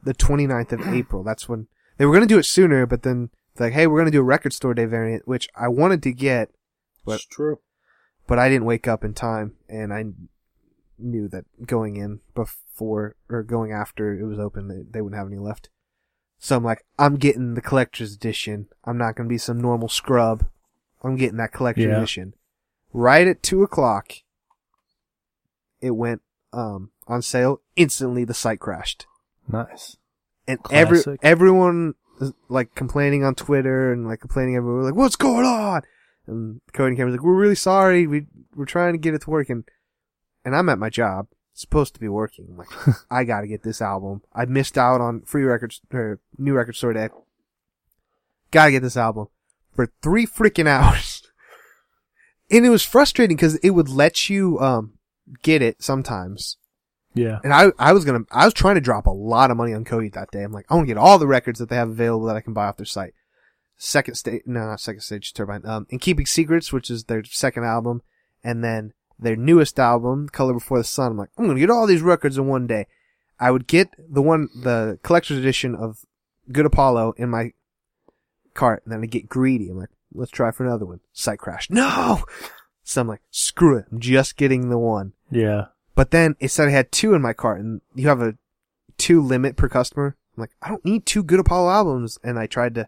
the 0.04 0.14
29th 0.14 0.72
of 0.72 0.82
April. 0.94 1.24
That's 1.24 1.50
when 1.50 1.68
they 1.98 2.06
were 2.06 2.14
going 2.14 2.28
to 2.28 2.34
do 2.34 2.38
it 2.40 2.46
sooner, 2.46 2.86
but 2.86 3.02
then 3.04 3.30
they're 3.56 3.68
like, 3.68 3.74
hey, 3.74 3.88
we're 3.88 4.00
going 4.00 4.12
to 4.12 4.18
do 4.18 4.20
a 4.22 4.24
record 4.24 4.54
store 4.54 4.74
day 4.74 4.86
variant, 4.86 5.28
which 5.28 5.48
I 5.56 5.68
wanted 5.68 6.04
to 6.04 6.14
get, 6.14 6.52
but 7.06 7.16
It's 7.16 7.26
true. 7.26 7.60
but 8.28 8.38
I 8.38 8.50
didn't 8.50 8.66
wake 8.66 8.88
up 8.88 9.04
in 9.04 9.14
time, 9.14 9.54
and 9.68 9.92
I 9.94 10.06
knew 11.00 11.28
that 11.30 11.46
going 11.66 11.96
in 11.98 12.20
before 12.36 13.16
or 13.30 13.42
going 13.44 13.72
after 13.72 14.14
it 14.14 14.26
was 14.26 14.38
open, 14.40 14.68
they, 14.68 14.84
they 14.90 15.02
wouldn't 15.02 15.18
have 15.20 15.28
any 15.28 15.38
left. 15.40 15.70
So 16.38 16.56
I'm 16.58 16.64
like, 16.64 16.86
I'm 17.00 17.16
getting 17.16 17.54
the 17.56 17.62
collector's 17.62 18.14
edition. 18.14 18.68
I'm 18.84 18.98
not 18.98 19.16
going 19.16 19.28
to 19.28 19.34
be 19.34 19.38
some 19.38 19.60
normal 19.60 19.88
scrub. 19.90 20.46
I'm 21.04 21.16
getting 21.16 21.38
that 21.38 21.52
collector's 21.54 21.86
Yeah. 21.86 21.98
edition. 21.98 22.34
Right 22.94 23.28
at 23.28 23.42
two 23.42 23.64
o'clock, 23.64 24.12
it 25.86 25.92
went 25.96 26.22
um 26.52 26.92
on 27.08 27.22
sale. 27.22 27.62
Instantly, 27.76 28.26
the 28.26 28.34
site 28.34 28.60
crashed, 28.60 29.06
Nice. 29.48 29.98
and 30.48 30.60
every 30.72 31.00
everyone 31.22 31.94
like 32.50 32.74
complaining 32.76 33.24
on 33.24 33.36
Twitter 33.36 33.92
and 33.92 34.08
like 34.08 34.20
complaining 34.22 34.56
everywhere, 34.56 34.84
like, 34.84 34.96
"What's 34.96 35.16
going 35.16 35.46
on?" 35.46 35.82
And 36.28 36.62
Coheed 36.74 36.88
and 36.88 36.98
Cambria's 36.98 37.18
like, 37.20 37.26
"We're 37.26 37.36
really 37.36 37.56
sorry. 37.56 38.08
We 38.08 38.28
we're 38.56 38.66
trying 38.66 38.94
to 38.94 38.98
get 39.00 39.14
it 39.14 39.22
to 39.24 39.30
work." 39.30 39.50
And 39.50 39.64
and 40.44 40.56
I'm 40.56 40.70
at 40.70 40.80
my 40.80 40.90
job, 40.90 41.28
supposed 41.54 41.94
to 41.96 42.00
be 42.00 42.08
working. 42.08 42.48
I'm 42.50 42.58
like, 42.58 42.70
I 43.12 43.24
got 43.24 43.42
to 43.42 43.48
get 43.48 43.64
this 43.64 43.82
album. 43.82 44.22
I 44.34 44.46
missed 44.46 44.78
out 44.78 45.02
on 45.02 45.22
free 45.22 45.44
records 45.44 45.82
or 45.94 46.20
new 46.38 46.54
record 46.54 46.76
store 46.76 46.94
day. 46.94 47.10
Got 48.52 48.66
to 48.66 48.72
get 48.72 48.82
this 48.84 48.98
album 48.98 49.28
for 49.76 49.92
three 50.02 50.26
freaking 50.26 50.68
hours. 50.68 51.22
And 52.52 52.64
it 52.64 52.70
was 52.70 52.84
frustrating 52.84 53.36
because 53.36 53.56
it 53.56 53.72
would 53.72 53.90
let 53.90 54.30
you 54.30 54.60
um 54.60 54.95
get 55.42 55.62
it 55.62 55.82
sometimes. 55.82 56.58
Yeah. 57.14 57.40
And 57.44 57.54
I, 57.54 57.72
I 57.80 57.94
was 57.94 58.04
gonna, 58.04 58.26
I 58.32 58.46
was 58.46 58.54
trying 58.54 58.76
to 58.76 58.82
drop 58.82 59.06
a 59.06 59.12
lot 59.12 59.50
of 59.50 59.58
money 59.58 59.74
on 59.74 59.86
Coheed 59.86 60.14
that 60.14 60.32
day. 60.32 60.44
I'm 60.44 60.52
like, 60.52 60.66
I 60.70 60.76
want 60.76 60.88
to 60.88 60.94
get 60.94 61.00
all 61.00 61.18
the 61.18 61.28
records 61.28 61.60
that 61.60 61.70
they 61.70 61.76
have 61.78 61.90
available 61.90 62.26
that 62.28 62.36
I 62.36 62.42
can 62.42 62.54
buy 62.54 62.68
off 62.68 62.78
their 62.78 62.86
site. 62.86 63.14
Second 63.78 64.16
stage, 64.16 64.44
no, 64.46 64.62
not 64.62 64.80
second 64.80 65.02
stage 65.02 65.34
turbine. 65.34 65.66
Um, 65.66 65.88
in 65.90 66.00
Keeping 66.00 66.26
Secrets, 66.26 66.72
which 66.72 66.90
is 66.90 67.06
their 67.06 67.24
second 67.24 67.66
album, 67.66 68.02
and 68.44 68.64
then 68.64 68.94
their 69.18 69.36
newest 69.36 69.80
album, 69.80 70.30
Color 70.30 70.54
Before 70.54 70.78
the 70.78 70.84
Sun. 70.84 71.12
I'm 71.12 71.18
like, 71.18 71.30
I'm 71.38 71.48
gonna 71.48 71.60
get 71.60 71.70
all 71.70 71.88
these 71.88 72.02
records 72.02 72.38
in 72.38 72.48
one 72.48 72.68
day. 72.68 72.88
I 73.40 73.52
would 73.52 73.68
get 73.68 73.90
the 73.98 74.22
one, 74.22 74.50
the 74.56 75.00
collector's 75.04 75.38
edition 75.38 75.76
of 75.76 76.00
Good 76.52 76.66
Apollo 76.66 77.16
in 77.18 77.30
my 77.30 77.52
cart, 78.54 78.84
and 78.86 78.94
then 78.94 79.04
I 79.04 79.08
get 79.08 79.28
greedy. 79.30 79.70
I'm 79.70 79.78
like, 79.78 79.90
let's 80.14 80.32
try 80.32 80.52
for 80.52 80.66
another 80.66 80.86
one. 80.86 81.00
Site 81.14 81.40
crash. 81.40 81.70
No! 81.70 82.24
So 82.84 83.02
I'm 83.02 83.08
like, 83.08 83.22
screw 83.32 83.78
it. 83.78 83.86
I'm 83.92 84.00
just 84.00 84.38
getting 84.38 84.70
the 84.70 84.78
one. 84.78 85.14
Yeah. 85.30 85.66
But 85.96 86.12
then 86.12 86.36
it 86.40 86.50
said 86.50 86.68
I 86.68 86.72
had 86.72 86.92
two 86.92 87.14
in 87.14 87.22
my 87.22 87.34
cart, 87.34 87.60
and 87.60 87.82
you 87.94 88.08
have 88.08 88.22
a 88.22 88.36
two 88.98 89.22
limit 89.22 89.56
per 89.56 89.70
customer. 89.70 90.16
I'm 90.36 90.42
like, 90.42 90.52
I 90.62 90.70
don't 90.70 90.86
need 90.86 91.06
two 91.06 91.24
Good 91.24 91.40
Apollo 91.40 91.70
albums, 91.70 92.20
and 92.24 92.38
I 92.38 92.48
tried 92.48 92.76
to 92.76 92.88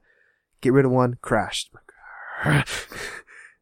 get 0.61 0.73
rid 0.73 0.85
of 0.85 0.91
one, 0.91 1.17
crashed. 1.21 1.71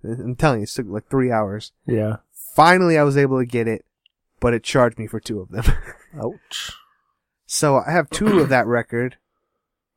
I'm 0.03 0.35
telling 0.35 0.59
you, 0.59 0.63
it 0.63 0.69
took 0.69 0.87
like 0.87 1.07
three 1.09 1.31
hours. 1.31 1.71
Yeah. 1.85 2.17
Finally, 2.55 2.97
I 2.97 3.03
was 3.03 3.17
able 3.17 3.39
to 3.39 3.45
get 3.45 3.67
it, 3.67 3.85
but 4.39 4.53
it 4.53 4.63
charged 4.63 4.97
me 4.97 5.07
for 5.07 5.19
two 5.19 5.39
of 5.41 5.49
them. 5.49 5.65
Ouch. 6.21 6.71
so 7.45 7.77
I 7.77 7.91
have 7.91 8.09
two 8.09 8.39
of 8.39 8.49
that 8.49 8.67
record, 8.67 9.17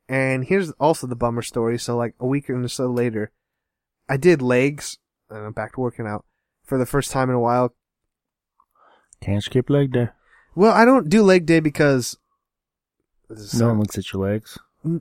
and 0.08 0.44
here's 0.44 0.70
also 0.72 1.06
the 1.06 1.16
bummer 1.16 1.42
story. 1.42 1.78
So 1.78 1.96
like 1.96 2.14
a 2.20 2.26
week 2.26 2.50
or 2.50 2.68
so 2.68 2.88
later, 2.88 3.30
I 4.08 4.16
did 4.16 4.42
legs, 4.42 4.98
and 5.30 5.46
I'm 5.46 5.52
back 5.52 5.74
to 5.74 5.80
working 5.80 6.06
out 6.06 6.24
for 6.64 6.78
the 6.78 6.86
first 6.86 7.10
time 7.10 7.30
in 7.30 7.36
a 7.36 7.40
while. 7.40 7.74
Can't 9.20 9.42
skip 9.42 9.68
leg 9.70 9.92
day. 9.92 10.08
Well, 10.54 10.72
I 10.72 10.84
don't 10.84 11.08
do 11.08 11.22
leg 11.22 11.46
day 11.46 11.60
because 11.60 12.16
No 13.54 13.68
one 13.68 13.80
looks 13.80 13.98
at 13.98 14.12
your 14.12 14.22
legs. 14.22 14.58
this 14.84 15.00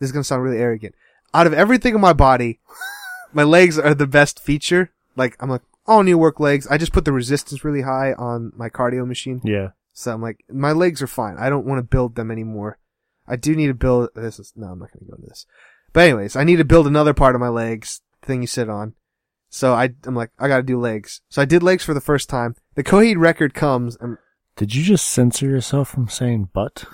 is 0.00 0.12
gonna 0.12 0.24
sound 0.24 0.42
really 0.42 0.58
arrogant. 0.58 0.94
out 1.34 1.46
of 1.46 1.52
everything 1.52 1.94
in 1.94 2.00
my 2.00 2.12
body, 2.12 2.60
my 3.32 3.42
legs 3.42 3.78
are 3.78 3.94
the 3.94 4.06
best 4.06 4.40
feature. 4.40 4.92
Like 5.16 5.36
I'm 5.40 5.50
like, 5.50 5.62
all 5.88 6.04
to 6.04 6.14
work 6.14 6.38
legs. 6.38 6.66
I 6.68 6.76
just 6.76 6.92
put 6.92 7.04
the 7.04 7.12
resistance 7.12 7.64
really 7.64 7.82
high 7.82 8.12
on 8.12 8.52
my 8.54 8.68
cardio 8.68 9.06
machine. 9.06 9.40
Yeah. 9.42 9.70
So 9.94 10.12
I'm 10.12 10.22
like, 10.22 10.44
my 10.48 10.70
legs 10.70 11.02
are 11.02 11.08
fine. 11.08 11.36
I 11.38 11.48
don't 11.48 11.66
want 11.66 11.78
to 11.78 11.82
build 11.82 12.14
them 12.14 12.30
anymore. 12.30 12.78
I 13.26 13.36
do 13.36 13.56
need 13.56 13.66
to 13.66 13.74
build, 13.74 14.10
this 14.14 14.38
is, 14.38 14.52
no, 14.54 14.68
I'm 14.68 14.78
not 14.78 14.92
going 14.92 15.04
to 15.04 15.10
go 15.10 15.16
into 15.16 15.28
this. 15.28 15.44
But 15.92 16.04
anyways, 16.04 16.36
I 16.36 16.44
need 16.44 16.56
to 16.56 16.64
build 16.64 16.86
another 16.86 17.14
part 17.14 17.34
of 17.34 17.40
my 17.40 17.48
legs, 17.48 18.00
thing 18.22 18.40
you 18.40 18.46
sit 18.46 18.68
on. 18.70 18.94
So 19.50 19.72
I, 19.74 19.90
I'm 20.04 20.14
like, 20.14 20.30
I 20.38 20.48
gotta 20.48 20.62
do 20.62 20.78
legs. 20.78 21.20
So 21.28 21.40
I 21.40 21.44
did 21.44 21.62
legs 21.62 21.82
for 21.84 21.94
the 21.94 22.00
first 22.00 22.28
time. 22.28 22.54
The 22.74 22.84
Coheed 22.84 23.16
record 23.18 23.54
comes, 23.54 23.96
and 24.00 24.18
Did 24.56 24.74
you 24.74 24.82
just 24.84 25.06
censor 25.08 25.46
yourself 25.46 25.88
from 25.88 26.08
saying 26.08 26.50
butt? 26.52 26.84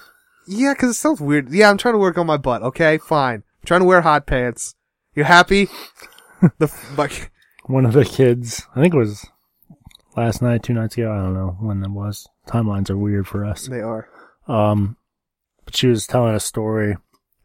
yeah, 0.46 0.74
cause 0.74 0.90
it 0.90 0.94
sounds 0.94 1.20
weird. 1.20 1.50
Yeah, 1.50 1.70
I'm 1.70 1.78
trying 1.78 1.94
to 1.94 1.98
work 1.98 2.18
on 2.18 2.26
my 2.26 2.36
butt. 2.36 2.62
Okay, 2.62 2.98
fine. 2.98 3.36
I'm 3.36 3.66
trying 3.66 3.80
to 3.80 3.86
wear 3.86 4.02
hot 4.02 4.26
pants. 4.26 4.74
You 5.14 5.24
happy? 5.24 5.68
the, 6.58 6.72
like, 6.98 7.30
One 7.66 7.86
of 7.86 7.92
the 7.92 8.04
kids, 8.04 8.62
I 8.76 8.80
think 8.82 8.94
it 8.94 8.98
was 8.98 9.26
last 10.16 10.42
night, 10.42 10.62
two 10.62 10.74
nights 10.74 10.96
ago. 10.96 11.10
I 11.12 11.16
don't 11.22 11.34
know 11.34 11.56
when 11.60 11.82
it 11.82 11.90
was. 11.90 12.28
Timelines 12.46 12.90
are 12.90 12.96
weird 12.98 13.26
for 13.26 13.44
us. 13.44 13.66
they 13.68 13.80
are. 13.80 14.08
Um, 14.46 14.96
but 15.64 15.74
she 15.76 15.86
was 15.86 16.06
telling 16.06 16.34
a 16.34 16.40
story, 16.40 16.96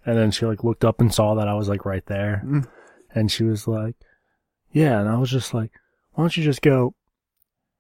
and 0.06 0.18
then 0.18 0.32
she 0.32 0.46
like 0.46 0.64
looked 0.64 0.84
up 0.84 1.00
and 1.00 1.14
saw 1.14 1.36
that 1.36 1.48
I 1.48 1.54
was 1.54 1.70
like 1.70 1.86
right 1.86 2.06
there, 2.08 2.42
Mm. 2.46 2.68
and 3.16 3.32
she 3.32 3.44
was 3.46 3.68
like, 3.68 3.96
"Yeah," 4.72 5.00
and 5.00 5.10
I 5.10 5.18
was 5.18 5.32
just 5.32 5.54
like, 5.54 5.72
"Why 6.14 6.24
don't 6.24 6.38
you 6.38 6.44
just 6.44 6.62
go 6.62 6.94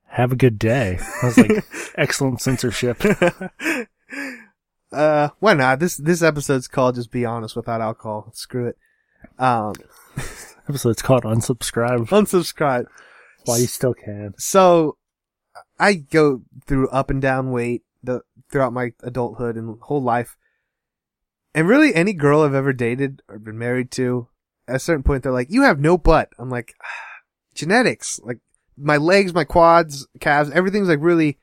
have 0.08 0.32
a 0.32 0.38
good 0.38 0.60
day?" 0.60 1.00
I 1.22 1.26
was 1.26 1.38
like, 1.38 1.64
"Excellent 1.96 2.42
censorship." 2.42 3.02
uh, 4.92 5.30
why 5.40 5.54
not? 5.54 5.80
This, 5.80 5.98
this 5.98 6.22
episode's 6.22 6.68
called 6.68 6.96
Just 6.96 7.12
Be 7.12 7.26
Honest 7.26 7.56
Without 7.56 7.82
Alcohol. 7.82 8.32
Screw 8.34 8.68
it. 8.68 8.78
Um, 9.38 9.74
Episode's 10.70 11.02
called 11.02 11.24
unsubscribe. 11.24 12.08
unsubscribe. 12.10 12.86
Why 13.46 13.58
you 13.58 13.68
still 13.68 13.94
can? 13.94 14.34
So, 14.38 14.98
I 15.80 15.96
go 15.96 16.44
through 16.66 16.90
up 16.90 17.10
and 17.10 17.22
down 17.22 17.52
weight 17.52 17.84
the, 18.04 18.22
throughout 18.52 18.74
my 18.74 18.92
adulthood 19.02 19.56
and 19.56 19.80
whole 19.82 20.02
life. 20.02 20.38
And 21.56 21.68
really 21.68 21.96
any 21.96 22.14
girl 22.14 22.42
I've 22.42 22.54
ever 22.54 22.74
dated 22.74 23.22
or 23.28 23.40
been 23.40 23.58
married 23.58 23.92
to, 23.92 24.28
at 24.70 24.76
a 24.76 24.80
certain 24.80 25.04
point 25.04 25.24
they're 25.24 25.32
like, 25.32 25.52
you 25.52 25.64
have 25.64 25.80
no 25.80 25.98
butt. 25.98 26.30
I'm 26.38 26.50
like, 26.50 26.76
ah, 26.82 26.88
genetics. 27.56 28.20
Like, 28.24 28.40
my 28.78 28.98
legs, 28.98 29.34
my 29.34 29.44
quads, 29.44 30.08
calves, 30.20 30.52
everything's 30.52 30.88
like 30.88 31.00
really 31.02 31.38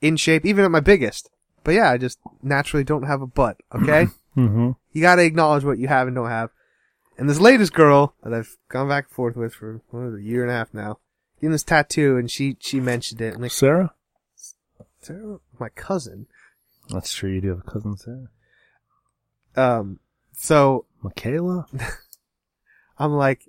in 0.00 0.16
shape, 0.16 0.46
even 0.46 0.64
at 0.64 0.70
my 0.70 0.80
biggest. 0.80 1.30
But 1.64 1.74
yeah, 1.74 1.90
I 1.90 1.98
just 1.98 2.18
naturally 2.42 2.84
don't 2.84 3.02
have 3.02 3.20
a 3.20 3.26
butt, 3.26 3.58
okay? 3.74 4.06
Mm-hmm. 4.36 4.70
you 4.92 5.02
gotta 5.02 5.24
acknowledge 5.24 5.64
what 5.64 5.78
you 5.78 5.88
have 5.88 6.06
and 6.06 6.14
don't 6.14 6.28
have. 6.28 6.50
And 7.18 7.28
this 7.28 7.40
latest 7.40 7.72
girl 7.72 8.14
that 8.22 8.32
I've 8.32 8.56
gone 8.68 8.88
back 8.88 9.06
and 9.06 9.12
forth 9.12 9.36
with 9.36 9.52
for 9.52 9.82
what 9.90 10.06
is 10.06 10.14
a 10.14 10.22
year 10.22 10.42
and 10.42 10.50
a 10.52 10.54
half 10.54 10.72
now, 10.72 11.00
getting 11.40 11.50
this 11.50 11.64
tattoo, 11.64 12.16
and 12.16 12.30
she 12.30 12.56
she 12.60 12.78
mentioned 12.78 13.20
it. 13.20 13.40
Like, 13.40 13.50
Sarah. 13.50 13.92
Sarah, 15.00 15.38
my 15.58 15.68
cousin. 15.70 16.26
That's 16.90 17.12
true. 17.12 17.30
You 17.30 17.40
do 17.40 17.48
have 17.48 17.58
a 17.66 17.70
cousin, 17.70 17.96
Sarah. 17.96 18.28
Um, 19.56 19.98
so 20.32 20.86
Michaela. 21.02 21.66
I'm 22.98 23.12
like, 23.12 23.48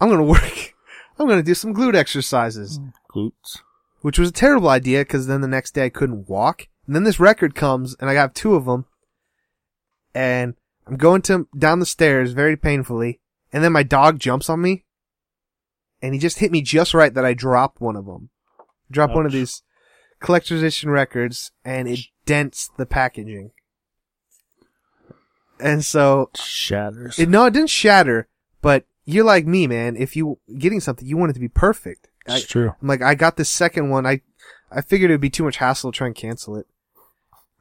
I'm 0.00 0.08
gonna 0.08 0.22
work. 0.24 0.74
I'm 1.18 1.28
gonna 1.28 1.42
do 1.42 1.54
some 1.54 1.74
glute 1.74 1.94
exercises, 1.94 2.78
mm, 2.78 2.92
Glutes. 3.12 3.58
which 4.00 4.18
was 4.18 4.30
a 4.30 4.32
terrible 4.32 4.68
idea 4.68 5.00
because 5.00 5.26
then 5.26 5.42
the 5.42 5.48
next 5.48 5.72
day 5.74 5.84
I 5.86 5.90
couldn't 5.90 6.28
walk. 6.28 6.68
And 6.86 6.96
then 6.96 7.04
this 7.04 7.20
record 7.20 7.54
comes, 7.54 7.94
and 8.00 8.08
I 8.08 8.14
got 8.14 8.34
two 8.34 8.54
of 8.54 8.64
them, 8.64 8.86
and 10.14 10.54
I'm 10.86 10.96
going 10.96 11.22
to 11.22 11.46
down 11.56 11.78
the 11.78 11.86
stairs 11.86 12.32
very 12.32 12.56
painfully, 12.56 13.20
and 13.52 13.62
then 13.62 13.72
my 13.72 13.82
dog 13.82 14.18
jumps 14.18 14.48
on 14.48 14.60
me, 14.60 14.84
and 16.02 16.14
he 16.14 16.18
just 16.20 16.38
hit 16.38 16.50
me 16.50 16.62
just 16.62 16.94
right 16.94 17.12
that 17.14 17.24
I 17.24 17.34
drop 17.34 17.80
one 17.80 17.96
of 17.96 18.06
them. 18.06 18.30
Drop 18.90 19.14
one 19.14 19.24
of 19.26 19.30
these 19.30 19.62
collector's 20.18 20.60
edition 20.62 20.90
records, 20.90 21.52
and 21.64 21.86
it 21.86 22.00
dents 22.26 22.70
the 22.76 22.86
packaging. 22.86 23.52
And 25.60 25.84
so 25.84 26.30
Shatters. 26.34 27.18
it, 27.18 27.28
no, 27.28 27.44
it 27.44 27.52
didn't 27.52 27.70
shatter, 27.70 28.26
but 28.62 28.84
you're 29.04 29.24
like 29.24 29.46
me, 29.46 29.66
man. 29.66 29.96
If 29.96 30.16
you 30.16 30.38
getting 30.58 30.80
something, 30.80 31.06
you 31.06 31.16
want 31.16 31.30
it 31.30 31.34
to 31.34 31.40
be 31.40 31.48
perfect. 31.48 32.08
I, 32.28 32.40
true. 32.40 32.74
I'm 32.80 32.88
like, 32.88 33.02
I 33.02 33.14
got 33.14 33.36
this 33.36 33.50
second 33.50 33.90
one. 33.90 34.06
I, 34.06 34.20
I 34.70 34.82
figured 34.82 35.10
it'd 35.10 35.20
be 35.20 35.30
too 35.30 35.44
much 35.44 35.56
hassle 35.56 35.90
to 35.90 35.96
try 35.96 36.06
and 36.06 36.16
cancel 36.16 36.56
it. 36.56 36.66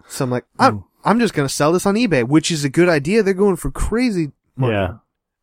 So 0.07 0.25
I'm 0.25 0.31
like, 0.31 0.45
I'm, 0.57 0.79
mm. 0.79 0.83
I'm 1.05 1.19
just 1.19 1.33
gonna 1.33 1.49
sell 1.49 1.71
this 1.71 1.85
on 1.85 1.95
eBay, 1.95 2.27
which 2.27 2.51
is 2.51 2.63
a 2.63 2.69
good 2.69 2.89
idea. 2.89 3.23
They're 3.23 3.33
going 3.33 3.55
for 3.55 3.71
crazy 3.71 4.31
money. 4.55 4.73
Yeah. 4.73 4.95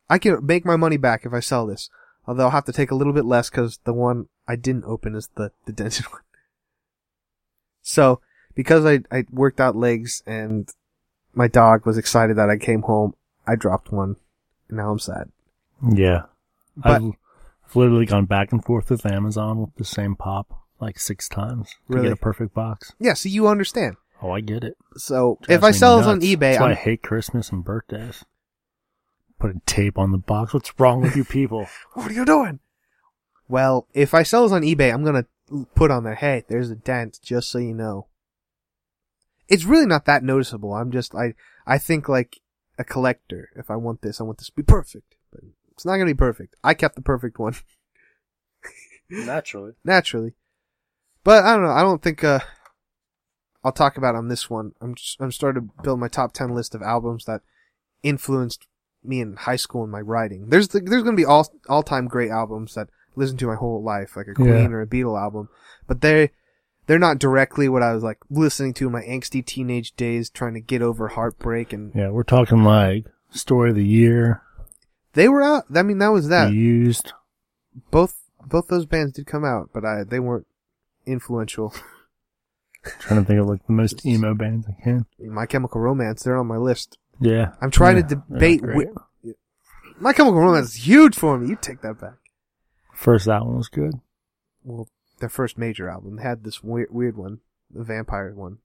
I 0.09 0.17
can 0.19 0.45
make 0.45 0.65
my 0.65 0.75
money 0.75 0.97
back 0.97 1.25
if 1.25 1.33
I 1.33 1.39
sell 1.39 1.65
this. 1.65 1.89
Although 2.25 2.45
I'll 2.45 2.51
have 2.51 2.65
to 2.65 2.73
take 2.73 2.91
a 2.91 2.95
little 2.95 3.13
bit 3.13 3.25
less 3.25 3.49
because 3.49 3.79
the 3.85 3.93
one 3.93 4.27
I 4.47 4.55
didn't 4.55 4.85
open 4.85 5.15
is 5.15 5.29
the, 5.35 5.51
the 5.65 5.71
dented 5.71 6.05
one. 6.11 6.21
So, 7.81 8.19
because 8.53 8.85
I, 8.85 8.99
I 9.11 9.25
worked 9.31 9.61
out 9.61 9.75
legs 9.75 10.21
and 10.25 10.69
my 11.33 11.47
dog 11.47 11.85
was 11.85 11.97
excited 11.97 12.35
that 12.37 12.49
I 12.49 12.57
came 12.57 12.81
home, 12.81 13.13
I 13.45 13.55
dropped 13.55 13.91
one. 13.91 14.17
And 14.67 14.77
now 14.77 14.91
I'm 14.91 14.99
sad. 14.99 15.31
Yeah. 15.81 16.23
But- 16.75 17.01
I've, 17.01 17.11
I've 17.65 17.75
literally 17.75 18.05
gone 18.05 18.25
back 18.25 18.51
and 18.51 18.63
forth 18.63 18.89
with 18.89 19.05
Amazon 19.05 19.59
with 19.59 19.75
the 19.75 19.85
same 19.85 20.15
pop 20.15 20.47
like 20.79 20.99
six 20.99 21.27
times 21.27 21.75
to 21.91 22.01
get 22.01 22.11
a 22.11 22.15
perfect 22.15 22.53
box. 22.53 22.93
Yeah, 22.99 23.13
so 23.13 23.29
you 23.29 23.47
understand. 23.47 23.95
Oh, 24.21 24.31
I 24.31 24.41
get 24.41 24.63
it. 24.63 24.77
So, 24.95 25.37
if 25.47 25.63
I 25.63 25.71
sell 25.71 25.97
this 25.97 26.07
on 26.07 26.21
eBay, 26.21 26.39
That's 26.39 26.59
why 26.59 26.67
I 26.67 26.71
I'm, 26.71 26.77
hate 26.77 27.03
Christmas 27.03 27.51
and 27.51 27.63
birthdays. 27.63 28.25
Putting 29.39 29.61
tape 29.65 29.97
on 29.97 30.11
the 30.11 30.17
box. 30.17 30.53
What's 30.53 30.73
wrong 30.79 31.01
with 31.01 31.15
you 31.15 31.23
people? 31.25 31.67
what 31.93 32.09
are 32.09 32.13
you 32.13 32.25
doing? 32.25 32.59
Well, 33.47 33.87
if 33.93 34.13
I 34.13 34.23
sell 34.23 34.43
this 34.43 34.51
on 34.51 34.63
eBay, 34.63 34.91
I'm 34.93 35.03
gonna 35.03 35.25
put 35.75 35.91
on 35.91 36.03
there, 36.03 36.15
hey, 36.15 36.43
there's 36.47 36.69
a 36.69 36.75
dent, 36.75 37.19
just 37.21 37.49
so 37.49 37.57
you 37.57 37.73
know. 37.73 38.07
It's 39.47 39.63
really 39.63 39.85
not 39.85 40.05
that 40.05 40.23
noticeable. 40.23 40.73
I'm 40.73 40.91
just, 40.91 41.15
I, 41.15 41.33
I 41.65 41.77
think 41.77 42.09
like 42.09 42.39
a 42.77 42.83
collector. 42.83 43.49
If 43.55 43.71
I 43.71 43.75
want 43.77 44.01
this, 44.01 44.19
I 44.19 44.23
want 44.23 44.39
this 44.39 44.47
to 44.47 44.55
be 44.55 44.63
perfect. 44.63 45.15
But 45.31 45.41
it's 45.77 45.85
not 45.85 45.93
gonna 45.93 46.05
be 46.05 46.13
perfect. 46.15 46.55
I 46.63 46.73
kept 46.73 46.95
the 46.95 47.01
perfect 47.03 47.37
one, 47.39 47.53
Naturally. 49.09 49.73
naturally. 49.85 50.33
But 51.23 51.43
I 51.43 51.53
don't 51.53 51.63
know, 51.63 51.71
I 51.71 51.81
don't 51.81 52.01
think, 52.01 52.23
uh, 52.23 52.39
I'll 53.63 53.71
talk 53.71 53.97
about 53.97 54.15
it 54.15 54.17
on 54.17 54.27
this 54.29 54.49
one. 54.49 54.71
I'm 54.81 54.95
just, 54.95 55.19
I'm 55.21 55.31
starting 55.31 55.63
to 55.69 55.83
build 55.83 55.99
my 55.99 56.07
top 56.07 56.33
10 56.33 56.49
list 56.53 56.73
of 56.73 56.81
albums 56.81 57.25
that 57.25 57.41
influenced 58.03 58.65
me 59.03 59.19
in 59.21 59.35
high 59.35 59.55
school 59.55 59.83
and 59.83 59.91
my 59.91 59.99
writing. 60.01 60.49
There's 60.49 60.69
the, 60.69 60.79
there's 60.79 61.03
gonna 61.03 61.15
be 61.17 61.25
all, 61.25 61.47
all-time 61.69 62.07
great 62.07 62.31
albums 62.31 62.75
that 62.75 62.87
I 62.87 63.11
listened 63.15 63.39
to 63.39 63.47
my 63.47 63.55
whole 63.55 63.83
life, 63.83 64.15
like 64.15 64.27
a 64.27 64.33
Queen 64.33 64.47
Yeah. 64.47 64.67
or 64.69 64.81
a 64.81 64.87
Beatle 64.87 65.21
album, 65.21 65.49
but 65.85 66.01
they, 66.01 66.31
they're 66.85 66.97
not 66.99 67.19
directly 67.19 67.67
what 67.67 67.83
I 67.83 67.93
was 67.93 68.03
like 68.03 68.19
listening 68.29 68.73
to 68.75 68.85
in 68.87 68.93
my 68.93 69.01
angsty 69.03 69.45
teenage 69.45 69.93
days, 69.95 70.29
trying 70.29 70.53
to 70.53 70.61
get 70.61 70.81
over 70.81 71.09
heartbreak, 71.09 71.73
and 71.73 71.93
Yeah, 71.93 72.09
we're 72.09 72.23
talking 72.23 72.63
like 72.63 73.05
story 73.31 73.71
of 73.71 73.75
the 73.75 73.85
year, 73.85 74.41
they 75.17 75.27
were 75.27 75.41
out. 75.41 75.63
I 75.75 75.81
mean, 75.83 75.97
that 75.97 76.09
was 76.09 76.29
that. 76.29 76.53
used. 76.53 77.11
Both 77.91 78.15
both 78.45 78.67
those 78.67 78.85
bands 78.85 79.13
did 79.13 79.25
come 79.25 79.43
out, 79.43 79.71
but 79.73 79.83
I 79.83 80.03
they 80.03 80.19
weren't 80.19 80.47
influential. 81.05 81.73
Trying 82.99 83.19
to 83.21 83.25
think 83.27 83.39
of 83.41 83.47
like 83.47 83.65
the 83.65 83.73
most 83.73 84.05
emo 84.05 84.33
bands 84.33 84.65
I 84.69 84.81
can. 84.81 85.05
My 85.19 85.45
Chemical 85.45 85.81
Romance, 85.81 86.23
they're 86.23 86.37
on 86.37 86.47
my 86.47 86.55
list. 86.57 86.97
Yeah. 87.19 87.53
I'm 87.61 87.71
trying 87.71 87.97
Yeah, 87.97 88.03
to 88.03 88.15
debate. 88.29 88.61
My 89.99 90.13
Chemical 90.13 90.39
Romance 90.39 90.69
is 90.75 90.87
huge 90.87 91.15
for 91.15 91.37
me. 91.37 91.49
You 91.49 91.57
take 91.59 91.81
that 91.81 91.99
back. 91.99 92.13
First 92.93 93.27
album 93.27 93.57
was 93.57 93.67
good. 93.67 93.95
Well, 94.63 94.87
their 95.19 95.27
first 95.29 95.57
major 95.57 95.89
album 95.89 96.17
they 96.17 96.23
had 96.23 96.43
this 96.43 96.63
weird, 96.63 96.89
weird 96.91 97.17
one, 97.17 97.39
the 97.73 97.83
vampire 97.83 98.33
one. 98.35 98.59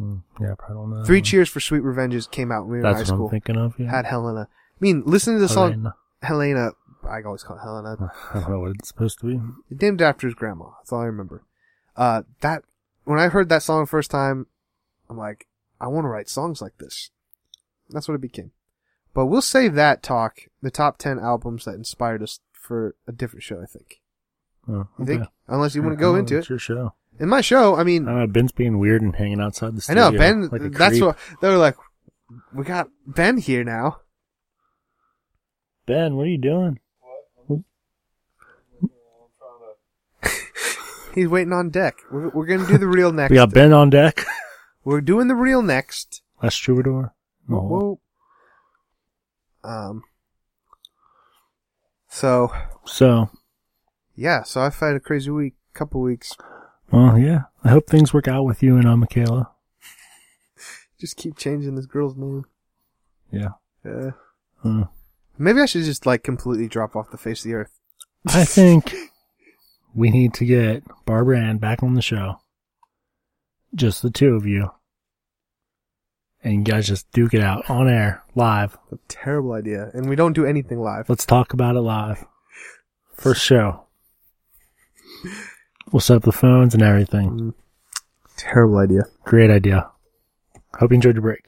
Mm, 0.00 0.22
yeah, 0.40 0.52
I 0.52 0.54
probably 0.54 0.76
don't 0.76 0.90
know. 0.90 1.04
Three. 1.04 1.20
Cheers 1.20 1.48
for 1.50 1.60
Sweet 1.60 1.82
Revenges 1.82 2.26
came 2.30 2.50
out 2.52 2.62
when 2.62 2.70
we 2.70 2.78
were 2.78 2.86
in 2.86 2.94
high 2.94 2.98
That's 3.00 3.10
what 3.10 3.16
school. 3.16 3.26
I'm 3.26 3.30
thinking 3.32 3.56
of. 3.56 3.74
Yeah. 3.78 3.90
Had 3.90 4.06
Helena. 4.06 4.48
I 4.80 4.82
mean, 4.82 5.02
listen 5.04 5.34
to 5.34 5.40
the 5.40 5.48
song 5.48 5.70
Helena. 5.72 5.94
Helena. 6.22 6.70
I 7.08 7.22
always 7.22 7.42
call 7.42 7.56
it 7.56 7.60
Helena. 7.62 8.12
I 8.34 8.40
don't 8.40 8.50
know 8.50 8.60
what 8.60 8.70
it's 8.78 8.88
supposed 8.88 9.18
to 9.20 9.26
be. 9.26 9.40
named 9.74 10.00
after 10.02 10.26
his 10.26 10.34
grandma. 10.34 10.66
That's 10.80 10.92
all 10.92 11.00
I 11.00 11.06
remember. 11.06 11.44
Uh, 11.96 12.22
that 12.40 12.62
when 13.04 13.18
I 13.18 13.28
heard 13.28 13.48
that 13.48 13.62
song 13.62 13.80
the 13.80 13.86
first 13.86 14.10
time, 14.10 14.46
I'm 15.08 15.18
like, 15.18 15.46
I 15.80 15.88
want 15.88 16.04
to 16.04 16.08
write 16.08 16.28
songs 16.28 16.60
like 16.62 16.78
this. 16.78 17.10
That's 17.90 18.06
what 18.08 18.14
it 18.14 18.20
became. 18.20 18.52
But 19.12 19.26
we'll 19.26 19.42
save 19.42 19.74
that 19.74 20.02
talk, 20.02 20.40
the 20.62 20.70
top 20.70 20.98
ten 20.98 21.18
albums 21.18 21.64
that 21.64 21.74
inspired 21.74 22.22
us, 22.22 22.40
for 22.52 22.94
a 23.08 23.12
different 23.12 23.42
show. 23.42 23.60
I 23.60 23.66
think. 23.66 24.00
Oh, 24.68 24.72
You 24.72 24.88
okay. 25.00 25.04
think? 25.16 25.26
Unless 25.48 25.74
you 25.74 25.82
want 25.82 25.96
to 25.98 26.00
go 26.00 26.14
into 26.14 26.38
it's 26.38 26.46
it. 26.46 26.50
your 26.50 26.58
show. 26.58 26.94
In 27.18 27.28
my 27.28 27.40
show, 27.40 27.74
I 27.74 27.82
mean, 27.82 28.06
I 28.06 28.12
don't 28.12 28.20
know. 28.20 28.26
Ben's 28.28 28.52
being 28.52 28.78
weird 28.78 29.02
and 29.02 29.16
hanging 29.16 29.40
outside 29.40 29.74
the 29.74 29.80
studio. 29.80 30.04
I 30.04 30.10
know 30.10 30.18
Ben. 30.18 30.48
like 30.48 30.72
that's 30.72 30.92
creep. 30.92 31.02
what 31.02 31.18
they 31.40 31.48
were 31.48 31.56
like. 31.56 31.76
We 32.54 32.64
got 32.64 32.88
Ben 33.06 33.38
here 33.38 33.64
now. 33.64 33.98
Ben, 35.90 36.14
what 36.14 36.22
are 36.26 36.30
you 36.30 36.38
doing? 36.38 36.78
What? 37.48 37.60
He's 41.16 41.26
waiting 41.26 41.52
on 41.52 41.70
deck. 41.70 41.96
We're, 42.12 42.28
we're 42.28 42.46
gonna 42.46 42.64
do 42.68 42.78
the 42.78 42.86
real 42.86 43.12
next. 43.20 43.30
We 43.30 43.36
got 43.38 43.52
Ben 43.52 43.72
on 43.72 43.90
deck. 43.90 44.24
We're 44.84 45.00
doing 45.00 45.26
the 45.26 45.34
real 45.34 45.62
next. 45.62 46.22
Last 46.42 46.56
troubadour. 46.58 47.12
Whoa, 47.48 47.56
No. 47.56 47.98
whoa. 49.64 49.68
Um, 49.68 50.04
So 52.08 52.52
So, 52.86 53.28
yeah, 54.14 54.44
so 54.44 54.60
I've 54.60 54.76
had 54.78 54.94
a 54.94 55.00
crazy 55.00 55.30
week, 55.30 55.54
couple 55.74 56.00
weeks. 56.00 56.36
well, 56.92 57.18
yeah. 57.18 57.42
I 57.64 57.68
hope 57.70 57.88
things 57.88 58.14
work 58.14 58.28
out 58.28 58.44
with 58.44 58.62
you 58.62 58.76
and 58.76 58.86
uh, 58.86 58.96
Michaela. 58.96 59.50
Just 61.00 61.16
keep 61.16 61.36
changing 61.36 61.74
this 61.74 61.86
girl's 61.86 62.16
name. 62.16 62.44
Yeah. 63.32 63.48
Yeah. 63.84 64.10
Uh, 64.64 64.68
Uh, 64.68 64.84
maybe 65.40 65.60
I 65.60 65.66
should 65.66 65.84
just 65.84 66.06
like 66.06 66.22
completely 66.22 66.68
drop 66.68 66.94
off 66.94 67.10
the 67.10 67.18
face 67.18 67.44
of 67.44 67.50
the 67.50 67.56
earth. 67.56 67.72
I 68.26 68.44
think 68.44 68.94
we 69.94 70.10
need 70.10 70.34
to 70.34 70.44
get 70.44 70.84
Barbara 71.06 71.40
Ann 71.40 71.58
back 71.58 71.82
on 71.82 71.94
the 71.94 72.02
show. 72.02 72.40
Just 73.74 74.02
the 74.02 74.10
two 74.10 74.34
of 74.34 74.46
you. 74.46 74.70
And 76.42 76.54
you 76.54 76.72
guys 76.72 76.86
just 76.86 77.10
duke 77.12 77.34
it 77.34 77.42
out 77.42 77.68
on 77.68 77.88
air, 77.88 78.22
live. 78.34 78.78
A 78.92 78.98
terrible 79.08 79.52
idea, 79.52 79.90
and 79.92 80.08
we 80.08 80.16
don't 80.16 80.32
do 80.32 80.46
anything 80.46 80.80
live. 80.80 81.08
Let's 81.08 81.26
talk 81.26 81.52
about 81.52 81.76
it 81.76 81.80
live. 81.80 82.24
First 83.14 83.44
show. 83.44 83.84
We'll 85.92 86.00
set 86.00 86.16
up 86.16 86.22
the 86.22 86.32
phones 86.32 86.72
and 86.72 86.82
everything. 86.82 87.30
Mm. 87.30 87.54
Terrible 88.38 88.78
idea. 88.78 89.02
Great 89.24 89.50
idea. 89.50 89.90
Hope 90.78 90.92
you 90.92 90.94
enjoyed 90.94 91.16
your 91.16 91.22
break. 91.22 91.44